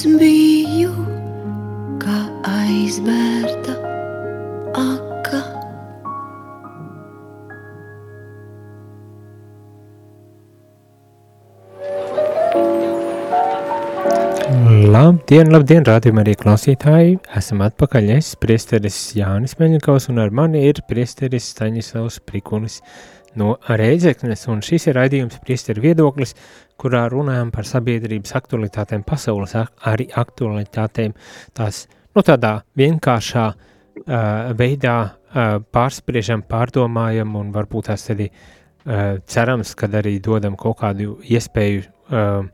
biju 0.07 0.93
kā 2.03 2.19
aizbērta 2.57 3.79
aka. 4.75 5.12
Labdien, 15.33 15.49
labdien, 15.49 15.85
rādījumā 15.89 16.21
arī 16.27 16.33
klausītāji. 16.37 17.13
Esam 17.39 17.63
atpakaļ. 17.65 18.11
Es, 18.19 18.35
priesteris 18.37 18.99
Jānis 19.17 19.55
Meļņakovs, 19.57 20.11
un 20.13 20.21
ar 20.21 20.29
mani 20.29 20.61
ir 20.69 20.83
priesteris 20.85 21.47
Staņislavs 21.55 22.19
Prikunis 22.29 22.77
no 23.41 23.55
Reizeknes, 23.65 24.43
un 24.53 24.61
šis 24.61 24.91
ir 24.91 24.99
raidījums 25.01 25.41
priesteri 25.41 25.87
viedoklis, 25.87 26.37
kurā 26.77 27.07
runājam 27.09 27.49
par 27.49 27.65
sabiedrības 27.65 28.37
aktualitātēm, 28.43 29.07
pasaules 29.09 29.57
arī 29.57 30.11
aktualitātēm, 30.21 31.17
tās, 31.57 31.87
nu, 32.13 32.21
tādā 32.21 32.59
vienkāršā 32.77 33.49
uh, 33.57 34.53
veidā 34.61 34.99
uh, 35.01 35.55
pārspriežam, 35.65 36.45
pārdomājam, 36.45 37.39
un 37.41 37.57
varbūt 37.57 37.89
tās 37.89 38.11
arī 38.13 38.29
uh, 38.29 39.17
cerams, 39.25 39.73
kad 39.81 39.97
arī 39.97 40.19
dodam 40.21 40.61
kaut 40.61 40.83
kādu 40.85 41.23
iespēju 41.25 41.87
uh, 41.89 42.51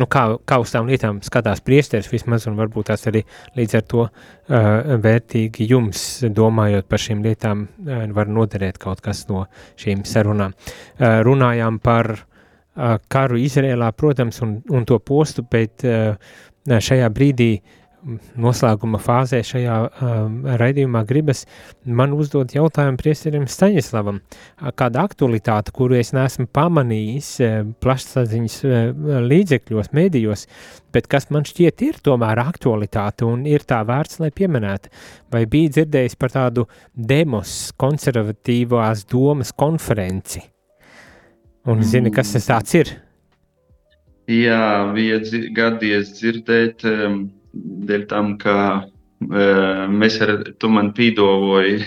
nu, 0.00 0.06
kā, 0.10 0.24
kā 0.46 0.58
uz 0.62 0.72
tām 0.74 0.88
lietām 0.90 1.20
skatās 1.24 1.62
priesteris 1.64 2.10
vismaz, 2.12 2.48
un 2.50 2.58
varbūt 2.58 2.90
tās 2.90 3.06
arī 3.10 3.24
līdz 3.58 3.76
ar 3.78 3.84
to 3.90 4.06
uh, 4.06 4.96
vērtīgi 5.04 5.68
jums, 5.70 6.04
domājot 6.34 6.88
par 6.90 7.02
šīm 7.04 7.22
lietām, 7.26 7.66
uh, 7.66 8.04
var 8.16 8.32
noderēt 8.32 8.80
kaut 8.82 9.04
kas 9.04 9.24
no 9.30 9.46
šīm 9.80 10.04
sarunām. 10.08 10.56
Uh, 10.56 11.20
runājām 11.26 11.78
par 11.84 12.14
uh, 12.16 12.96
karu 13.08 13.40
Izrēlā, 13.42 13.92
protams, 13.96 14.42
un, 14.46 14.58
un 14.70 14.88
to 14.88 14.98
postu, 14.98 15.46
bet 15.50 15.86
uh, 15.88 16.14
šajā 16.64 17.08
brīdī 17.14 17.52
uh, 17.58 17.80
noslēguma 18.40 18.98
fāzē 19.02 19.40
šajā 19.46 19.76
um, 19.84 20.36
raidījumā 20.60 21.04
gribas 21.08 21.44
man 21.84 22.14
uzdot 22.16 22.54
jautājumu 22.54 23.00
priesterim 23.00 23.46
Staņislavam. 23.50 24.20
Kāda 24.78 25.04
aktualitāte, 25.08 25.72
kuru 25.74 25.98
es 25.98 26.12
neesmu 26.16 26.46
pamanījis 26.54 27.30
plašsaziņas 27.84 28.58
līdzekļos, 29.28 29.92
mēdījos, 29.96 30.46
bet 30.94 31.08
kas 31.10 31.30
man 31.34 31.46
šķiet 31.48 31.84
ir 31.88 32.00
tomēr 32.04 32.42
aktualitāte 32.44 33.26
un 33.28 33.46
ir 33.50 33.64
tā 33.68 33.80
vērts, 33.86 34.20
lai 34.22 34.32
pieminētu. 34.34 34.92
Vai 35.32 35.44
bija 35.50 35.78
dzirdējis 35.78 36.18
par 36.20 36.34
tādu 36.34 36.66
demos 36.94 37.72
konservatīvās 37.80 39.06
domas 39.10 39.54
konferenci? 39.56 40.44
Un 41.64 41.80
zini, 41.80 42.12
kas 42.12 42.34
tas 42.34 42.50
tāds 42.50 42.76
ir? 42.76 42.92
Jā, 44.28 44.92
bija 44.92 45.16
gadies 45.56 46.12
dzirdēt. 46.18 46.84
Um 46.84 47.24
dēļ 47.88 48.04
tam, 48.10 48.34
ka 48.42 48.56
uh, 48.82 49.84
mēs 49.90 50.18
ar 50.24 50.36
tu 50.58 50.70
man 50.72 50.92
pīdovoji 50.96 51.78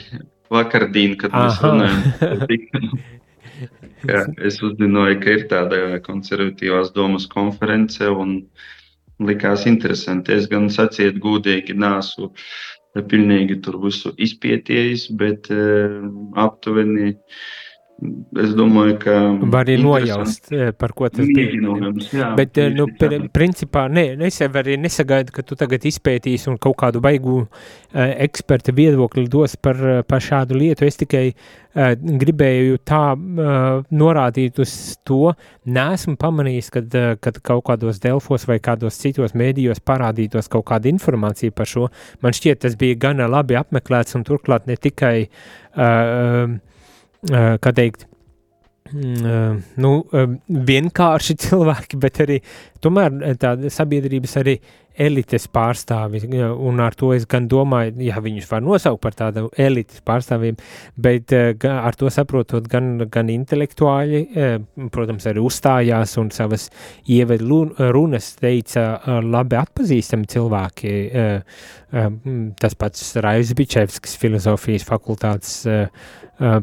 vakardien, 0.53 1.17
kad 1.19 1.35
mēs 1.35 1.59
Aha. 1.59 1.71
runājam. 1.71 2.97
ka 4.07 4.23
es 4.47 4.61
uzzināju, 4.63 5.19
ka 5.23 5.35
ir 5.35 5.45
tāda 5.51 5.99
konservatīvās 6.05 6.93
domas 6.95 7.27
konference 7.31 8.07
un 8.07 8.39
likās 9.23 9.65
interesanti. 9.69 10.35
Es 10.37 10.49
gan 10.51 10.69
saciet 10.73 11.19
godīgi 11.23 11.75
nesu 11.77 12.31
pilnīgi 12.97 13.59
tur 13.61 13.77
visu 13.83 14.13
izpētījis, 14.17 15.09
bet 15.19 15.51
uh, 15.53 16.03
aptuveni 16.47 17.13
uh, 17.13 17.39
Es 17.97 18.51
domāju, 18.53 18.93
ka. 19.01 19.13
Var 19.41 19.63
arī 19.63 19.75
nojaust, 19.81 20.51
eh, 20.53 20.69
par 20.77 20.91
ko 20.93 21.07
tas 21.09 21.25
bija. 21.25 22.33
Bet, 22.37 22.59
nu, 22.75 22.85
pr 22.93 23.15
principā, 23.33 23.87
nē, 23.89 24.21
es 24.27 24.37
jau 24.37 24.49
arī 24.61 24.75
nesagaidu, 24.77 25.33
ka 25.33 25.41
tu 25.41 25.57
tagad 25.57 25.81
izpētīsi 25.89 26.51
un 26.51 26.59
kaut 26.61 26.77
kādu 26.77 27.01
baigu 27.01 27.39
uh, 27.41 27.47
eksperta 27.95 28.75
viedokli 28.77 29.25
dos 29.27 29.55
par, 29.55 29.81
par 30.05 30.21
šādu 30.21 30.59
lietu. 30.59 30.85
Es 30.85 31.01
tikai 31.01 31.31
uh, 31.31 31.95
gribēju 31.97 32.77
tā 32.85 33.01
uh, 33.17 33.81
norādīt 33.89 34.61
uz 34.61 34.75
to, 35.01 35.33
neesmu 35.65 36.19
pamanījis, 36.21 36.69
kad, 36.77 36.99
kad 37.17 37.41
kaut 37.41 37.65
kādos 37.71 37.97
Delfos 38.03 38.45
vai 38.45 38.59
kādos 38.61 39.01
citos 39.01 39.33
mēdījos 39.33 39.81
parādītos 39.81 40.53
kaut 40.53 40.69
kāda 40.69 40.93
informācija 40.93 41.49
par 41.49 41.65
šo. 41.65 41.89
Man 42.21 42.37
šķiet, 42.37 42.61
tas 42.67 42.77
bija 42.77 43.01
gana 43.09 43.25
labi 43.25 43.57
apmeklēts 43.57 44.21
un 44.21 44.27
turklāt 44.27 44.69
ne 44.69 44.77
tikai 44.77 45.17
uh, 45.25 46.59
kā 47.31 47.73
teikt, 47.75 48.06
mm, 48.06 48.06
nu, 48.93 49.93
vienkārši 50.47 51.37
cilvēki, 51.47 52.01
bet 52.01 52.21
arī 52.25 52.41
tomēr 52.83 53.37
tāda 53.41 53.71
sabiedrības 53.73 54.37
arī 54.41 54.57
elites 54.97 55.45
pārstāvi, 55.53 56.23
un 56.41 56.81
ar 56.81 56.95
to 56.97 57.11
es 57.13 57.27
gan 57.29 57.47
domāju, 57.49 57.93
ja 58.07 58.21
viņus 58.23 58.47
var 58.49 58.63
nosaukt 58.65 59.01
par 59.03 59.15
tādu 59.17 59.45
elites 59.61 60.01
pārstāvjiem, 60.05 60.57
bet 60.97 61.33
ar 61.69 61.97
to 61.97 62.09
saprotot 62.13 62.65
gan, 62.71 63.05
gan 63.13 63.29
intelektuāļi, 63.29 64.23
protams, 64.93 65.27
arī 65.29 65.43
uzstājās 65.45 66.17
un 66.21 66.31
savas 66.33 66.69
ievedu 67.05 67.61
runas 67.93 68.31
teica 68.41 68.87
labi 69.21 69.59
atpazīstami 69.61 70.31
cilvēki, 70.33 70.95
tas 72.57 72.77
pats 72.81 73.13
Raivs 73.23 73.53
Bičevskis, 73.57 74.17
filozofijas 74.17 74.87
fakultātes 74.87 75.61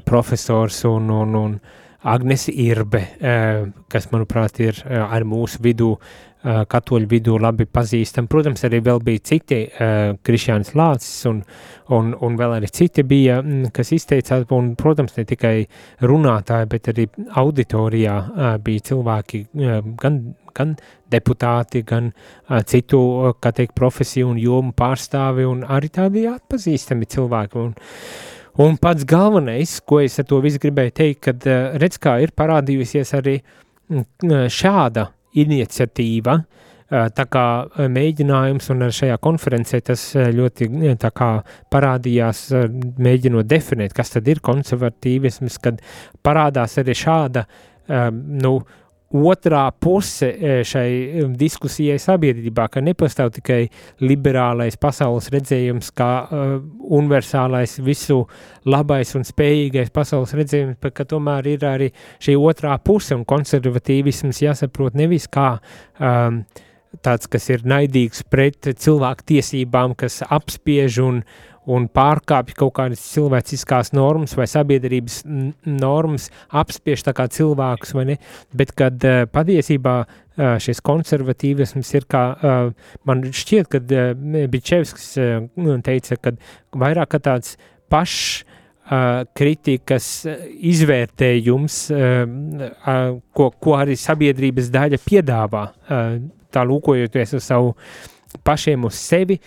profesors 0.05 0.83
un, 0.91 1.09
un, 1.11 1.39
un 1.39 1.57
Agnes 2.05 2.49
Irbe, 2.53 3.01
kas, 3.89 4.11
manuprāt, 4.13 4.61
ir 4.61 4.81
ar 4.93 5.25
mūsu 5.29 5.63
vidū 5.65 5.95
katoļu 6.45 7.09
vidū 7.09 7.37
labi 7.41 7.65
pazīstami. 7.65 8.29
Protams, 8.29 8.65
arī 8.69 8.81
vēl 8.85 9.01
bija 9.05 9.23
citi, 9.31 9.61
Krišjāns 10.25 10.75
Lācis 10.77 11.25
un, 11.31 11.41
un, 11.97 12.13
un 12.21 12.37
vēl 12.37 12.59
arī 12.59 12.69
citi 12.69 13.05
bija, 13.09 13.39
kas 13.75 13.95
izteicās, 13.97 14.45
un, 14.53 14.75
protams, 14.77 15.17
ne 15.17 15.25
tikai 15.29 15.55
runātāji, 16.05 16.71
bet 16.75 16.93
arī 16.93 17.09
auditorijā 17.41 18.19
bija 18.65 18.87
cilvēki, 18.91 19.45
gan, 20.03 20.21
gan 20.55 20.77
deputāti, 21.15 21.85
gan 21.89 22.13
citu, 22.69 23.01
kā 23.41 23.55
teikt, 23.57 23.75
profesiju 23.79 24.35
un 24.35 24.41
jomu 24.41 24.77
pārstāvi, 24.77 25.49
un 25.49 25.65
arī 25.65 25.93
tādi 25.97 26.29
atpazīstami 26.29 27.09
cilvēki. 27.17 27.65
Un, 27.65 27.75
un 28.63 28.79
pats 28.81 29.07
galvenais, 29.09 29.79
ko 29.87 30.01
es 30.05 30.19
ar 30.21 30.29
to 30.31 30.41
visu 30.45 30.61
gribēju 30.63 30.95
teikt, 30.95 31.21
kad 31.29 31.47
uh, 31.49 31.77
redz, 31.81 31.99
kā 32.03 32.19
ir 32.23 32.35
parādījusies 32.37 33.15
arī 33.19 33.39
šāda 34.49 35.09
iniciatīva, 35.37 36.39
tā 36.89 37.25
kā 37.33 37.45
mēģinājums, 37.91 38.69
un 38.75 38.87
šajā 38.95 39.17
konferencē 39.23 39.81
tas 39.89 40.05
ļoti 40.15 40.69
tā 41.01 41.11
kā 41.17 41.31
parādījās, 41.73 42.47
mēģinot 43.03 43.49
definēt, 43.51 43.95
kas 43.97 44.15
tad 44.15 44.29
ir 44.31 44.43
konservatīvisms, 44.45 45.59
kad 45.65 45.81
parādās 46.25 46.79
arī 46.83 46.95
šāda, 46.99 47.47
nu, 48.45 48.55
otrā 49.15 49.63
puse 49.81 50.29
šai 50.67 51.25
diskusijai 51.39 52.01
sabiedrībā, 52.03 52.67
ka 52.73 52.83
nepastāv 52.83 53.31
tikai 53.37 53.61
liberālais 54.03 54.77
pasaules 54.81 55.31
redzējums, 55.35 55.93
kā 55.95 56.11
uh, 56.25 56.57
universālais, 56.99 57.79
visu 57.85 58.25
labais 58.67 59.15
un 59.15 59.27
spējīgais 59.27 59.95
pasaules 59.95 60.35
redzējums, 60.35 60.81
bet 60.83 60.99
ka 60.99 61.07
tomēr 61.09 61.49
ir 61.55 61.67
arī 61.69 61.91
šī 62.23 62.37
otrā 62.41 62.77
puse 62.83 63.15
un 63.15 63.25
konservatīvisms 63.29 64.43
jāsaprot 64.45 64.99
nevis 64.99 65.29
kā 65.31 65.55
um, 66.01 66.43
tāds, 67.03 67.31
kas 67.31 67.49
ir 67.51 67.65
naidīgs 67.67 68.25
pret 68.31 68.71
cilvēku 68.79 69.27
tiesībām, 69.35 69.95
kas 69.99 70.23
apspiež 70.27 71.01
un, 71.05 71.23
un 71.71 71.87
pārkāpj 71.89 72.57
kaut 72.59 72.75
kādas 72.79 73.03
cilvēciskās 73.13 73.93
normas 73.97 74.37
vai 74.39 74.47
sabiedrības 74.51 75.23
normas, 75.65 76.31
apspiež 76.53 77.05
tā 77.07 77.15
kā 77.17 77.29
cilvēkus, 77.33 77.95
vai 77.97 78.09
ne, 78.13 78.19
bet 78.57 78.75
kad 78.77 79.07
uh, 79.09 79.25
patiesībā 79.33 79.95
uh, 80.05 80.57
šis 80.63 80.83
konservatīvisms 80.85 81.95
ir 81.97 82.09
kā, 82.11 82.25
uh, 82.35 82.99
man 83.09 83.25
šķiet, 83.31 83.71
kad 83.77 83.95
uh, 83.97 84.13
Bičevskis 84.51 85.15
uh, 85.21 85.79
teica, 85.85 86.21
kad 86.21 86.43
vairāk 86.85 87.17
kā 87.17 87.25
tāds 87.33 87.57
pašs 87.93 88.45
Uh, 88.85 89.23
kritikas 89.33 90.27
izvērtējums, 90.69 91.77
uh, 91.89 92.19
uh, 92.85 92.99
ko, 93.33 93.47
ko 93.57 93.79
arī 93.81 93.95
sabiedrības 93.97 94.69
daļa 94.75 94.99
piedāvā, 95.01 95.63
tā 96.53 96.65
lūkojoties 96.69 97.33
uz 97.39 97.47
savu 97.49 97.71
pašiem 98.45 98.87
uz 98.89 98.99
sevi, 99.01 99.39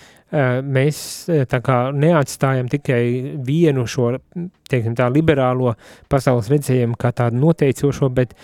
mēs 0.67 0.99
tā 1.47 1.60
kā 1.63 1.77
neatstājam 1.95 2.67
tikai 2.71 3.01
vienu 3.47 3.86
šo, 3.88 4.15
teiksim 4.69 4.95
tā, 4.97 5.07
liberālo 5.13 5.75
pasaules 6.12 6.49
redzējumu 6.51 6.97
kā 6.99 7.13
tādu 7.15 7.39
noteicošo, 7.45 8.10
bet 8.12 8.36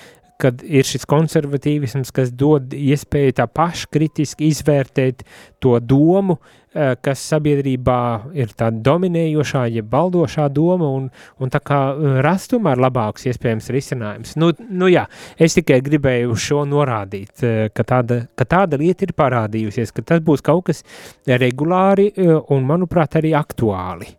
kad 0.44 0.64
ir 0.68 0.88
šis 0.88 1.08
konservatīvisms, 1.10 2.12
kas 2.16 2.34
dod 2.36 2.74
iespēju 2.76 3.38
tā 3.40 3.48
paškritiski 3.48 4.50
izvērtēt 4.52 5.24
to 5.64 5.78
domu, 5.80 6.38
kas 6.74 7.22
sabiedrībā 7.30 7.98
ir 8.38 8.54
tā 8.58 8.72
dominējošā, 8.74 9.68
jeb 9.76 9.92
baldošā 9.92 10.48
doma, 10.54 10.90
un, 10.98 11.10
un 11.38 11.54
tā 11.54 11.62
kā 11.64 11.80
rast 12.26 12.50
tomēr 12.54 12.82
labāks 12.82 13.28
iespējams 13.30 13.70
risinājums. 13.76 14.34
Nu, 14.42 14.50
nu 14.70 14.90
jā, 14.92 15.06
es 15.38 15.56
tikai 15.60 15.80
gribēju 15.86 16.34
šo 16.34 16.64
norādīt, 16.70 17.46
ka 17.76 17.88
tāda, 17.88 18.24
ka 18.36 18.50
tāda 18.50 18.82
lieta 18.82 19.06
ir 19.08 19.14
parādījusies, 19.18 19.94
ka 19.94 20.06
tas 20.14 20.26
būs 20.26 20.44
kaut 20.46 20.66
kas 20.72 20.84
regulāri 21.30 22.10
un, 22.18 22.66
manuprāt, 22.68 23.22
arī 23.22 23.36
aktuāli. 23.38 24.10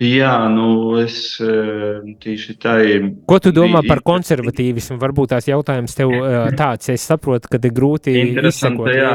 Jā, 0.00 0.32
nu 0.48 0.96
es 0.96 1.36
eh, 1.44 2.00
tieši 2.24 2.54
tā 2.56 2.78
ir. 2.88 3.02
Ko 3.28 3.36
tu 3.36 3.50
domā 3.52 3.82
par 3.84 4.00
konservatīvismu? 4.00 4.96
Varbūt 5.00 5.34
tās 5.34 5.48
jautājums 5.50 5.92
tev 5.98 6.14
eh, 6.16 6.48
tāds, 6.60 6.88
es 6.88 7.04
saprotu, 7.04 7.50
ka 7.52 7.60
ir 7.60 7.74
grūti 7.76 8.14
izsekot 8.40 8.88
Jā, 8.96 9.10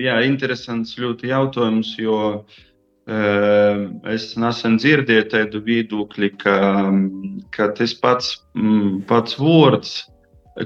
jā, 0.00 0.14
interesants 0.24 0.94
ļoti 0.96 1.28
jautājums, 1.28 1.90
jo 2.00 2.20
uh, 2.32 3.82
es 4.08 4.24
nesen 4.40 4.78
dzirdēju 4.80 5.26
tādu 5.34 5.60
viedokli, 5.66 6.30
ka, 6.40 6.56
ka 7.52 7.68
tas 7.76 7.92
pats, 8.00 8.38
mm, 8.56 9.02
pats 9.10 9.36
vārds 9.36 9.98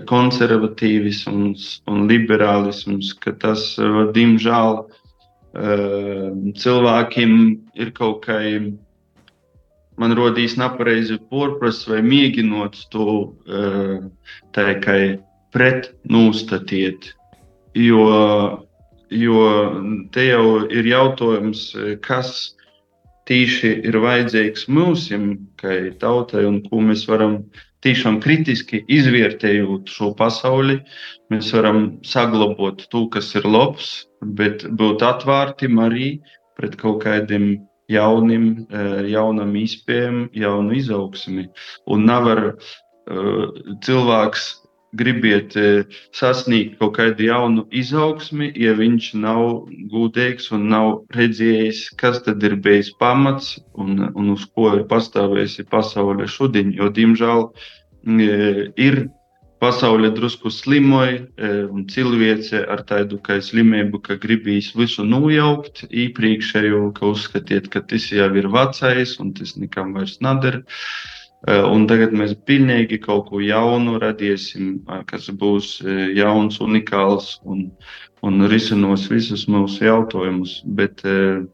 konservatīvisms 0.06 1.64
un 1.90 2.06
liberālisms, 2.06 3.10
ka 3.18 3.34
tas, 3.42 3.64
diemžēl, 4.14 4.76
cilvēkiem 6.62 7.34
ir 7.82 7.90
kaut 7.96 8.22
kā 8.28 8.38
man 10.00 10.16
rodīs 10.16 10.56
nepareizi 10.60 11.18
porpras 11.30 11.84
vai 11.88 12.00
mēģinot 12.06 12.78
to 12.92 13.16
tā 14.56 14.66
kā 14.84 14.96
pret 15.54 15.90
nūstatiet. 16.10 17.12
Jo, 17.78 18.04
jo 19.14 19.42
te 20.14 20.26
jau 20.26 20.46
ir 20.66 20.88
jautājums, 20.90 21.68
kas 22.06 22.32
tīši 23.30 23.72
ir 23.86 23.98
vajadzīgs 24.02 24.66
mums, 24.72 25.08
kā 25.60 25.76
tautai, 26.02 26.46
un 26.48 26.60
ko 26.66 26.80
mēs 26.82 27.04
varam 27.10 27.42
tiešām 27.84 28.18
kritiski 28.24 28.82
izvērtējot 28.90 29.90
šo 29.90 30.12
pasauli. 30.18 30.80
Mēs 31.32 31.52
varam 31.54 32.00
saglabāt 32.06 32.88
to, 32.92 33.06
kas 33.12 33.30
ir 33.38 33.46
labs, 33.46 34.08
bet 34.20 34.66
būt 34.66 35.04
atvērti 35.06 35.70
arī 35.86 36.10
pret 36.58 36.76
kaut 36.80 37.04
kādiem 37.04 37.52
jaunim, 37.90 38.46
eh, 38.70 39.02
jaunam 39.10 39.54
izpējam, 39.58 40.24
jaunu 40.36 40.76
izaugsmi. 40.78 41.48
Un 41.90 42.06
nevar 42.06 42.42
uh, 42.52 43.46
cilvēks 43.84 44.46
gribiet 44.98 45.54
uh, 45.58 45.82
sasniegt 46.16 46.78
kaut 46.80 46.96
kādu 46.98 47.26
jaunu 47.28 47.66
izaugsmi, 47.74 48.50
ja 48.58 48.74
viņš 48.78 49.10
nav 49.22 49.44
gudīgs 49.92 50.50
un 50.54 50.68
nav 50.72 50.90
redzējis, 51.16 51.88
kas 52.00 52.22
tad 52.26 52.42
ir 52.46 52.56
bijis 52.62 52.92
pamats 53.02 53.56
un, 53.74 54.10
un 54.14 54.34
uz 54.34 54.46
ko 54.54 54.72
ir 54.78 54.86
pastāvējusi 54.90 55.68
pasaule 55.70 56.28
šodien. 56.30 56.74
Jo, 56.76 56.90
diemžēl, 56.94 57.48
ir 58.80 59.02
pasaule 59.60 60.10
drusku 60.16 60.50
slimoja, 60.52 61.20
un 61.70 61.84
cilvēce 61.90 62.64
ar 62.72 62.82
tādu 62.88 63.20
kā 63.24 63.38
slimību, 63.44 64.00
ka 64.06 64.16
gribīs 64.20 64.72
visu 64.76 65.04
nojaukt, 65.04 65.84
iepriekšējo, 65.90 66.82
ka 66.96 67.12
uzskatiet, 67.12 67.68
ka 67.72 67.84
tas 67.84 68.08
jau 68.12 68.30
ir 68.40 68.50
vecais 68.52 69.16
un 69.20 69.34
tas 69.36 69.56
nekam 69.60 69.94
vairs 69.96 70.18
nader. 70.24 70.62
Un 71.48 71.86
tagad 71.88 72.12
mēs 72.12 72.34
pilnīgi 72.48 72.98
kaut 73.00 73.30
ko 73.30 73.40
jaunu 73.40 73.96
radīsim, 74.00 74.82
kas 75.08 75.30
būs 75.40 75.78
jauns, 76.16 76.58
unikāls 76.60 77.38
un, 77.48 77.70
un 78.20 78.44
risinās 78.52 79.06
visus 79.12 79.46
mūsu 79.48 79.86
jautājumus. 79.88 80.58
Bet 80.76 81.00
uh, 81.08 81.46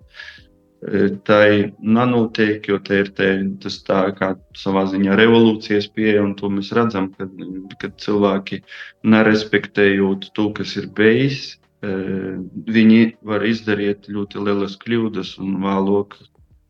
tai 1.26 1.72
nanotiek, 1.80 2.66
jo 2.68 2.78
te 2.84 3.00
ir 3.02 3.10
te, 3.16 3.28
tas 3.62 3.78
tā 3.86 4.00
kā 4.18 4.34
savā 4.56 4.84
ziņā 4.90 5.16
revolūcijas 5.18 5.88
pieeja, 5.96 6.22
un 6.22 6.34
to 6.38 6.50
mēs 6.52 6.72
redzam, 6.76 7.08
kad, 7.16 7.32
kad 7.80 7.96
cilvēki 8.02 8.60
nerespektējot 9.08 10.30
to, 10.36 10.50
kas 10.56 10.76
ir 10.76 10.90
bijis, 10.96 11.56
viņi 11.82 13.02
var 13.26 13.44
izdarīt 13.46 14.08
ļoti 14.08 14.42
lielas 14.42 14.76
kļūdas 14.80 15.36
un 15.42 15.58
vēlāk 15.64 16.16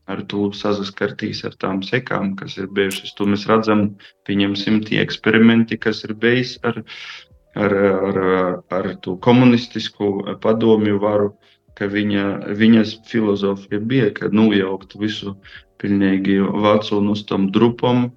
ar 0.07 0.23
to 0.31 0.51
saskartīs 0.55 1.43
ar 1.47 1.57
tām 1.59 1.83
sekām, 1.83 2.35
kas 2.39 2.57
ir 2.59 2.69
bijušas. 2.71 3.15
To 3.19 3.27
mēs 3.27 3.47
redzam, 3.51 3.97
pieņemsim 4.27 4.85
tie 4.87 5.01
eksperimenti, 5.03 5.79
kas 5.79 6.05
ir 6.07 6.15
bijis 6.15 6.57
ar, 6.63 6.83
ar, 7.59 7.75
ar, 7.75 8.21
ar 8.71 8.91
to 9.03 9.17
komunistisko 9.23 10.39
padomju 10.43 11.01
varu 11.03 11.35
ka 11.77 11.89
viņa, 11.93 12.25
viņas 12.57 12.97
filozofija 13.11 13.81
bija, 13.81 14.11
ka 14.17 14.31
nojaukt 14.33 14.97
visu 15.01 15.37
pilnīgi 15.81 16.39
vecu 16.41 17.01
un 17.01 17.11
uz 17.13 17.25
tam 17.29 17.51
drupam, 17.53 18.09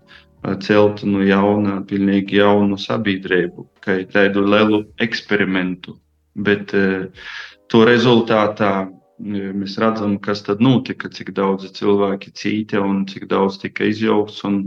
celt 0.63 1.03
no 1.03 1.23
jauna, 1.27 1.81
pilnīgi 1.87 2.39
jaunu 2.39 2.77
sabiedrību, 2.79 3.65
kā 3.83 3.97
tādu 4.13 4.45
lielu 4.47 4.85
eksperimentu. 5.03 5.97
Bet 6.39 6.71
to 6.71 7.83
rezultātā 7.87 8.87
mēs 9.19 9.75
redzam, 9.81 10.15
kas 10.23 10.45
tad 10.47 10.63
notika, 10.63 11.11
cik 11.11 11.33
daudz 11.35 11.67
cilvēki 11.75 12.31
cīta 12.31 12.79
un 12.79 13.03
cik 13.09 13.27
daudz 13.27 13.59
tika 13.59 13.83
izjaukts 13.91 14.45
un 14.47 14.61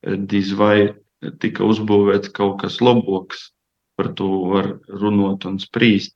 diz 0.00 0.54
vai 0.56 0.94
tika 1.42 1.66
uzbūvēts 1.68 2.32
kaut 2.32 2.62
kas 2.62 2.80
labāks. 2.80 3.50
Par 4.00 4.14
to 4.16 4.30
var 4.48 4.78
runāt 4.88 5.44
un 5.44 5.58
spriest. 5.60 6.14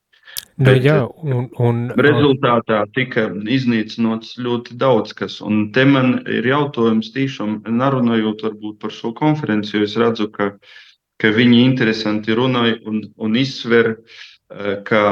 Nu, 0.55 0.69
Bet, 0.69 0.85
jā, 0.87 1.01
un, 1.27 1.49
un, 1.59 1.79
rezultātā 1.99 2.85
tika 2.95 3.25
iznīcināts 3.51 4.37
ļoti 4.39 4.77
daudz 4.79 5.11
kas. 5.19 5.41
Un 5.43 5.73
te 5.75 5.83
man 5.89 6.21
ir 6.31 6.47
jautājums 6.47 7.11
tiešām, 7.17 7.57
nerunājot 7.67 8.45
par 8.79 8.95
šo 8.95 9.11
konferenci, 9.19 9.75
jo 9.75 9.89
es 9.89 9.97
redzu, 9.99 10.29
ka, 10.31 10.53
ka 11.19 11.33
viņi 11.35 11.59
interesanti 11.65 12.39
runāja 12.39 12.79
un, 12.87 13.03
un 13.19 13.35
izsver, 13.35 13.97
eh, 14.55 14.77
ka, 14.87 15.03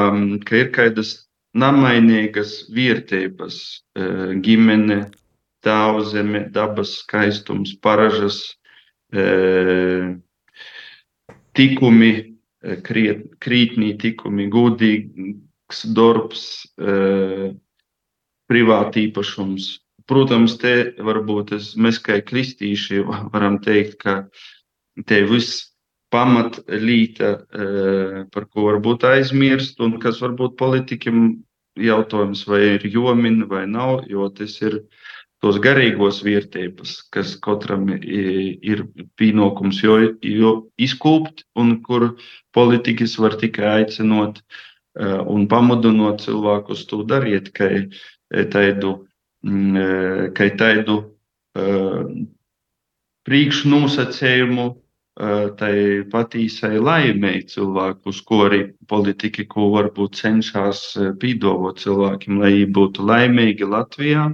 ka 0.46 0.60
ir 0.60 0.70
kādas 0.78 1.16
namainīgas 1.58 2.68
vērtības, 2.70 3.58
eh, 3.98 4.34
ģimene, 4.46 5.00
tēvzeme, 5.66 6.52
dabas 6.54 7.00
skaistums, 7.02 7.74
paražas, 7.82 8.44
eh, 9.10 10.14
tikumi, 11.58 12.31
kriet, 12.86 13.26
krītnī 13.42 13.92
tikumi, 14.00 14.48
godīgs 14.52 15.84
darbs, 15.96 16.44
privāti 18.50 19.06
īpašums. 19.08 19.68
Protams, 20.10 20.56
te 20.60 20.92
varbūt 20.98 21.54
es, 21.56 21.72
mēs 21.78 22.00
kā 22.02 22.18
kristīši 22.26 23.04
varam 23.32 23.60
teikt, 23.62 24.00
ka 24.02 24.16
te 25.06 25.22
viss 25.28 25.70
pamatlīta, 26.12 27.30
par 28.34 28.48
ko 28.50 28.66
varbūt 28.66 29.06
aizmirst, 29.08 29.80
un 29.80 29.96
kas 30.02 30.20
varbūt 30.20 30.58
politikiem 30.60 31.22
jautājums, 31.80 32.44
vai 32.48 32.60
ir 32.74 32.86
jomin 32.92 33.46
vai 33.48 33.64
nav, 33.70 34.02
jo 34.10 34.28
tas 34.34 34.58
ir 34.60 34.82
tos 35.42 35.58
garīgos 35.62 36.20
vērtības, 36.22 36.96
kas 37.14 37.34
katram 37.42 37.88
ir 37.98 38.84
pienākums 39.18 39.80
jo, 39.82 39.96
jo 40.22 40.52
izkūpt, 40.78 41.46
un 41.58 41.80
kur 41.82 42.12
politikas 42.54 43.16
var 43.18 43.34
tikai 43.40 43.66
aicinot 43.80 44.38
uh, 44.42 45.18
un 45.26 45.48
pamudinot 45.50 46.22
cilvēkus 46.22 46.86
to 46.90 47.02
darīt, 47.08 47.50
ka 47.56 47.72
tādu, 48.54 48.94
uh, 49.02 50.22
ka 50.36 50.48
tādu 50.62 51.00
uh, 51.02 52.06
priekšnosacījumu 53.26 54.70
tai 55.12 55.74
patīsai 56.08 56.78
laimēji 56.80 57.42
cilvēku, 57.52 58.08
uz 58.08 58.20
ko 58.24 58.38
arī 58.46 58.62
politika, 58.88 59.44
ko 59.44 59.66
varbūt 59.74 60.16
cenšas 60.16 60.80
pīdovot 61.20 61.82
cilvēkiem, 61.82 62.38
lai 62.40 62.64
būtu 62.64 63.04
laimīgi 63.04 63.68
Latvijā, 63.68 64.30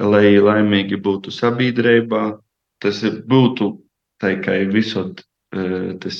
lai 0.00 0.38
laimīgi 0.40 1.00
būtu 1.00 1.32
sabiedrībā. 1.34 2.38
Tas 2.80 3.02
būtu 3.04 3.74
tikai 4.22 4.64
visot 4.72 5.20
e, 5.52 5.92
tas, 6.00 6.18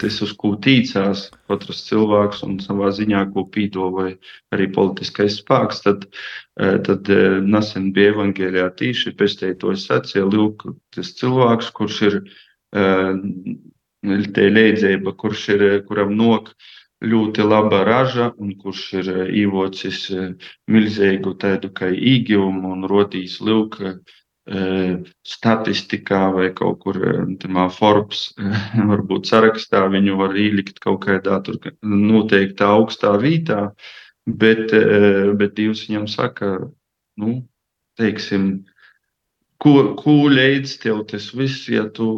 tas, 0.00 0.16
uz 0.24 0.32
ko 0.38 0.56
tīcās 0.62 1.28
katrs 1.50 1.84
cilvēks 1.86 2.42
un 2.46 2.58
savā 2.62 2.90
ziņā, 2.96 3.24
ko 3.34 3.44
pīdoja 3.54 4.16
arī 4.54 4.66
politiskais 4.74 5.38
spēks, 5.38 5.84
tad, 5.86 6.08
e, 6.58 6.72
tad 6.86 7.10
e, 7.10 7.20
nesen 7.46 7.92
bija 7.94 8.16
evangēlijā 8.16 8.70
tīši 8.80 9.14
pestētos 9.18 9.86
sacīja, 9.86 10.26
lūk, 10.26 10.66
tas 10.96 11.14
cilvēks, 11.20 11.70
kurš 11.78 12.02
ir 12.08 12.20
te 14.34 14.44
leidzēba, 14.50 15.14
kurš 15.18 15.48
ir, 15.54 15.64
kuram 15.88 16.14
nok 16.16 16.52
ļoti 17.00 17.44
laba 17.46 17.82
raža, 17.84 18.30
un 18.38 18.54
kurš 18.60 18.82
ir 19.00 19.10
eh, 19.12 19.28
eh, 20.12 20.32
milzīgu 20.68 21.34
tādu 21.40 21.70
kā 21.72 21.88
īgumu 21.90 22.74
un 22.74 22.84
rodījis 22.90 23.38
lūk 23.40 23.78
eh, 23.80 24.98
statistikā 25.24 26.20
vai 26.34 26.50
kaut 26.56 26.80
kur 26.84 26.98
tamā 27.40 27.68
Forbes 27.72 28.30
varbūt 28.90 29.30
sarakstā 29.30 29.86
viņu 29.92 30.18
var 30.20 30.36
ielikt 30.36 30.80
kaut 30.80 31.04
kādā 31.06 31.40
tur 31.44 31.60
noteikti 31.82 32.66
augstā 32.66 33.14
vītā, 33.20 33.70
bet, 34.26 34.74
bet 35.40 35.56
Dievs 35.56 35.86
viņam 35.88 36.08
saka, 36.10 36.58
nu, 37.16 37.40
teiksim, 37.96 38.66
ko, 39.60 39.72
ko 39.98 40.14
līdz 40.32 40.74
tev 40.82 41.02
tas 41.10 41.28
viss, 41.36 41.66
ja, 41.70 41.84
tu, 41.94 42.08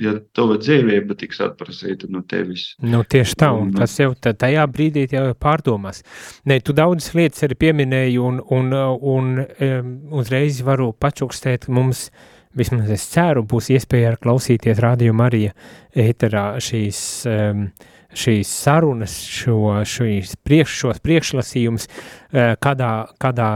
ja 0.00 0.16
tava 0.36 0.56
dzīvība 0.60 1.16
tiks 1.18 1.42
atprasīta 1.44 2.08
no 2.12 2.22
tevis. 2.28 2.70
Nu, 2.84 3.02
tieši 3.04 3.36
tā, 3.42 3.50
un 3.56 3.74
tas 3.76 3.96
jau 4.00 4.12
tajā 4.16 4.64
brīdī 4.72 5.06
jau 5.12 5.26
pārdomās. 5.40 6.02
Nē, 6.48 6.60
tu 6.64 6.76
daudzas 6.76 7.12
lietas 7.16 7.44
arī 7.46 7.58
pieminēji, 7.66 8.20
un, 8.22 8.40
un, 8.54 8.72
un 9.16 9.34
um, 9.42 9.92
uzreiz 10.22 10.62
varu 10.66 10.92
pačukstēt 10.96 11.68
mums, 11.72 12.08
vismaz 12.56 12.88
es 12.94 13.04
ceru, 13.12 13.44
būs 13.44 13.68
iespēja 13.76 14.14
ar 14.14 14.22
klausīties 14.22 14.80
Radio 14.80 15.12
Marija 15.16 15.52
ēterā 15.92 16.54
šīs 16.64 17.00
um, 17.28 17.68
šīs 18.16 18.50
sarunas, 18.50 19.14
šo, 19.30 19.58
šīs 19.86 20.36
priekš, 20.46 20.76
šos 20.82 21.02
priekšlasījumus 21.04 21.88
eh, 21.88 22.54
kādā, 22.62 22.92
kādā 23.22 23.50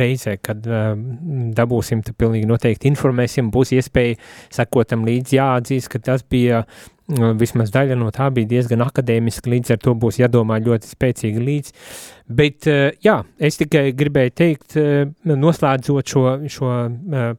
reizē, 0.00 0.36
kad 0.42 0.66
eh, 0.66 0.94
dabūsim, 1.56 2.04
tad 2.06 2.16
pilnīgi 2.20 2.48
noteikti 2.50 2.90
informēsim, 2.90 3.52
būs 3.54 3.74
iespēja 3.76 4.18
sekotam 4.52 5.04
līdzi 5.08 5.38
jāatzīst, 5.38 5.90
ka 5.92 6.02
tas 6.10 6.24
bija 6.24 6.62
mm, 6.64 7.36
vismaz 7.40 7.72
daļa 7.74 7.98
no 8.00 8.10
tā 8.14 8.30
bija 8.34 8.50
diezgan 8.56 8.84
akadēmiski, 8.86 9.54
līdz 9.56 9.76
ar 9.76 9.84
to 9.84 9.94
būs 10.00 10.20
jādomā 10.22 10.60
ļoti 10.64 10.90
spēcīgi 10.94 11.46
līdz. 11.50 11.72
Bet, 12.40 12.66
eh, 12.70 12.90
jā, 13.04 13.20
es 13.38 13.60
tikai 13.60 13.90
gribēju 13.96 14.36
teikt, 14.42 14.76
noslēdzot 15.26 16.12
šo, 16.14 16.26
šo 16.50 16.74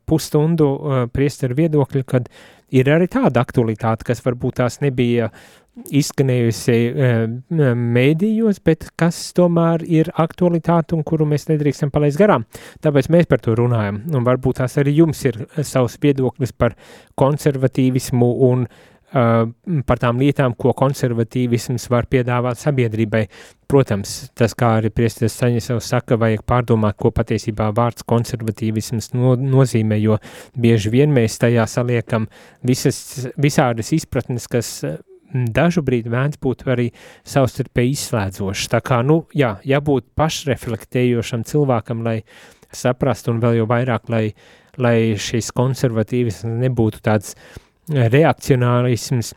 pusstundu 0.05 0.73
priesteru 1.13 1.57
viedokļu, 1.61 2.07
kad 2.07 2.27
ir 2.71 2.89
arī 2.91 3.07
tāda 3.11 3.43
aktualitāte, 3.43 4.07
kas 4.07 4.23
varbūt 4.25 4.61
tās 4.61 4.79
nebija 4.83 5.29
izskanējusi 5.71 6.77
uh, 6.91 7.23
mēdījos, 7.77 8.61
bet 8.65 8.89
kas 8.99 9.19
tomēr 9.37 9.85
ir 9.87 10.11
aktualitāte 10.19 10.97
un 10.97 11.05
kuru 11.07 11.27
mēs 11.29 11.47
nedrīkstam 11.51 11.93
palaist 11.93 12.19
garām. 12.19 12.45
Tāpēc 12.83 13.11
mēs 13.13 13.29
par 13.31 13.43
to 13.43 13.55
runājam. 13.59 14.03
Un 14.11 14.27
varbūt 14.27 14.61
tās 14.61 14.77
arī 14.81 14.97
jums 14.99 15.23
ir 15.29 15.43
savs 15.63 15.97
viedoklis 16.01 16.51
par 16.51 16.75
konservatīvismu 17.19 18.31
un 18.49 18.65
uh, 18.67 18.79
par 19.87 19.99
tām 20.01 20.19
lietām, 20.21 20.55
ko 20.59 20.73
konservatīvisms 20.77 21.87
var 21.91 22.07
piedāvāt 22.11 22.59
sabiedrībai. 22.61 23.25
Protams, 23.71 24.15
tas, 24.35 24.51
kā 24.57 24.73
arī 24.81 24.91
priesteris 24.91 25.37
Saņisevs 25.39 25.91
saka, 25.93 26.17
vajag 26.19 26.43
pārdomāt, 26.47 26.97
ko 26.99 27.13
patiesībā 27.15 27.69
vārds 27.75 28.03
konservatīvisms 28.07 29.13
no, 29.15 29.37
nozīmē, 29.39 29.99
jo 30.03 30.19
bieži 30.59 30.91
vien 30.91 31.15
mēs 31.15 31.39
tajā 31.39 31.63
saliekam 31.71 32.27
visas, 32.67 33.29
visādas 33.39 33.93
izpratnes, 33.95 34.49
kas 34.51 34.73
dažu 35.33 35.83
brīdi 35.85 36.11
mēdz 36.11 36.39
būt 36.41 36.65
arī 36.71 36.89
savstarpēji 37.27 37.95
izslēdzošs. 37.95 38.69
Tā 38.71 38.81
kā, 38.85 39.01
nu, 39.05 39.23
jā, 39.37 39.55
jābūt 39.67 40.09
pašreflektējošam 40.19 41.45
cilvēkam, 41.47 42.03
lai 42.07 42.21
saprastu 42.75 43.33
un 43.33 43.41
vēl 43.43 43.61
jau 43.61 43.67
vairāk, 43.71 44.09
lai, 44.11 44.25
lai 44.81 44.97
šis 45.19 45.51
konservatīvs 45.55 46.43
nebūtu 46.47 47.03
tāds 47.03 47.35
reakcionārisms 47.91 49.33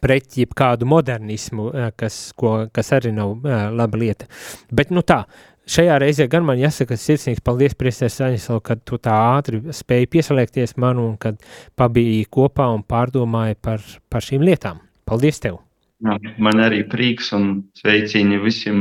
pret 0.00 0.36
jebkādu 0.38 0.86
modernismu, 0.88 1.70
kas, 1.98 2.32
ko, 2.36 2.64
kas 2.72 2.92
arī 2.96 3.12
nav 3.14 3.44
laba 3.44 4.00
lieta. 4.00 4.28
Bet, 4.72 4.92
nu 4.94 5.04
tā, 5.06 5.22
šajā 5.70 5.98
reizē 6.00 6.26
gan 6.32 6.46
man 6.48 6.60
jāsaka 6.60 6.96
sirsnīgs 7.00 7.44
paldies, 7.44 7.76
priestēs 7.78 8.18
Saņislau, 8.20 8.62
kad 8.64 8.82
tu 8.88 8.98
tā 9.02 9.14
ātri 9.36 9.60
spēji 9.76 10.10
pieslēgties 10.16 10.76
man 10.80 11.00
un 11.02 11.14
kad 11.20 11.40
pabiji 11.76 12.24
kopā 12.32 12.70
un 12.74 12.84
pārdomāji 12.88 13.60
par, 13.60 13.84
par 14.10 14.24
šīm 14.24 14.44
lietām. 14.48 14.80
Paldies 15.08 15.40
tev! 15.44 15.60
Jā, 16.04 16.18
man 16.42 16.60
arī 16.60 16.82
prieks 16.90 17.30
un 17.36 17.46
sveicieni 17.78 18.40
visiem 18.42 18.80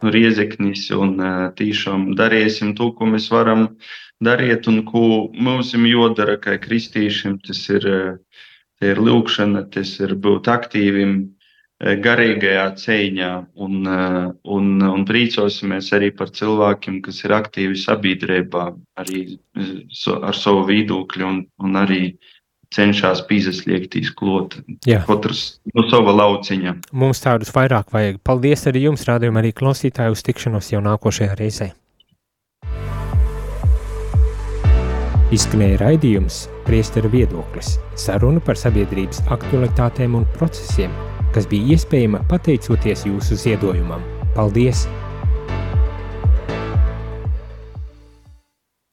no 0.00 0.12
Riezeknis 0.14 0.86
un 0.94 1.18
tiešām 1.58 2.12
darīsim 2.16 2.72
to, 2.78 2.92
ko 2.96 3.08
mēs 3.10 3.26
varam 3.32 3.66
darīt 4.24 4.68
un 4.70 4.84
ko 4.86 5.04
mums 5.34 5.74
ir 5.76 5.84
jodara 5.90 6.38
kā 6.40 6.56
kristīšiem. 6.62 7.40
Tas 7.44 7.60
ir, 7.74 7.88
ir 8.80 9.02
lūkšana, 9.08 9.66
tas 9.74 9.98
ir 10.00 10.14
būt 10.26 10.48
aktīvim 10.48 11.16
garīgajā 11.82 12.66
cīņā 12.78 13.30
un, 13.66 13.78
un, 14.56 14.66
un 14.86 15.04
priecosimies 15.08 15.90
arī 15.96 16.12
par 16.14 16.30
cilvēkiem, 16.30 17.00
kas 17.02 17.24
ir 17.24 17.34
aktīvi 17.34 17.80
sabiedrībā, 17.82 18.68
arī 19.02 19.24
ar 20.30 20.38
savu 20.38 20.62
viedokļu 20.70 21.26
un, 21.26 21.42
un 21.58 21.80
arī 21.82 22.04
cenšas 22.72 23.24
pīzesliegtīs 23.28 24.12
klot. 24.16 24.58
Jā. 24.88 25.02
Katrs 25.08 25.60
no 25.74 25.84
sava 25.90 26.14
lauciņa. 26.16 26.78
Mums 26.96 27.22
tādus 27.24 27.52
vairāk 27.54 27.92
vajag. 27.94 28.18
Paldies 28.24 28.66
arī 28.70 28.86
jums, 28.88 29.06
rādījumā 29.08 29.44
arī 29.44 29.52
klausītāju 29.56 30.16
uz 30.16 30.24
tikšanos 30.26 30.72
jau 30.74 30.82
nākošajā 30.84 31.38
reizē. 31.38 31.72
Izskanēja 35.32 35.78
raidījums 35.80 36.42
Priestera 36.66 37.08
viedoklis– 37.08 37.78
saruna 38.02 38.42
par 38.44 38.58
sabiedrības 38.60 39.22
aktualitātēm 39.32 40.18
un 40.18 40.26
procesiem, 40.36 40.92
kas 41.32 41.48
bija 41.48 41.78
iespējama 41.78 42.20
pateicoties 42.28 43.06
jūsu 43.08 43.40
ziedojumam. 43.40 44.04
Paldies! 44.36 44.84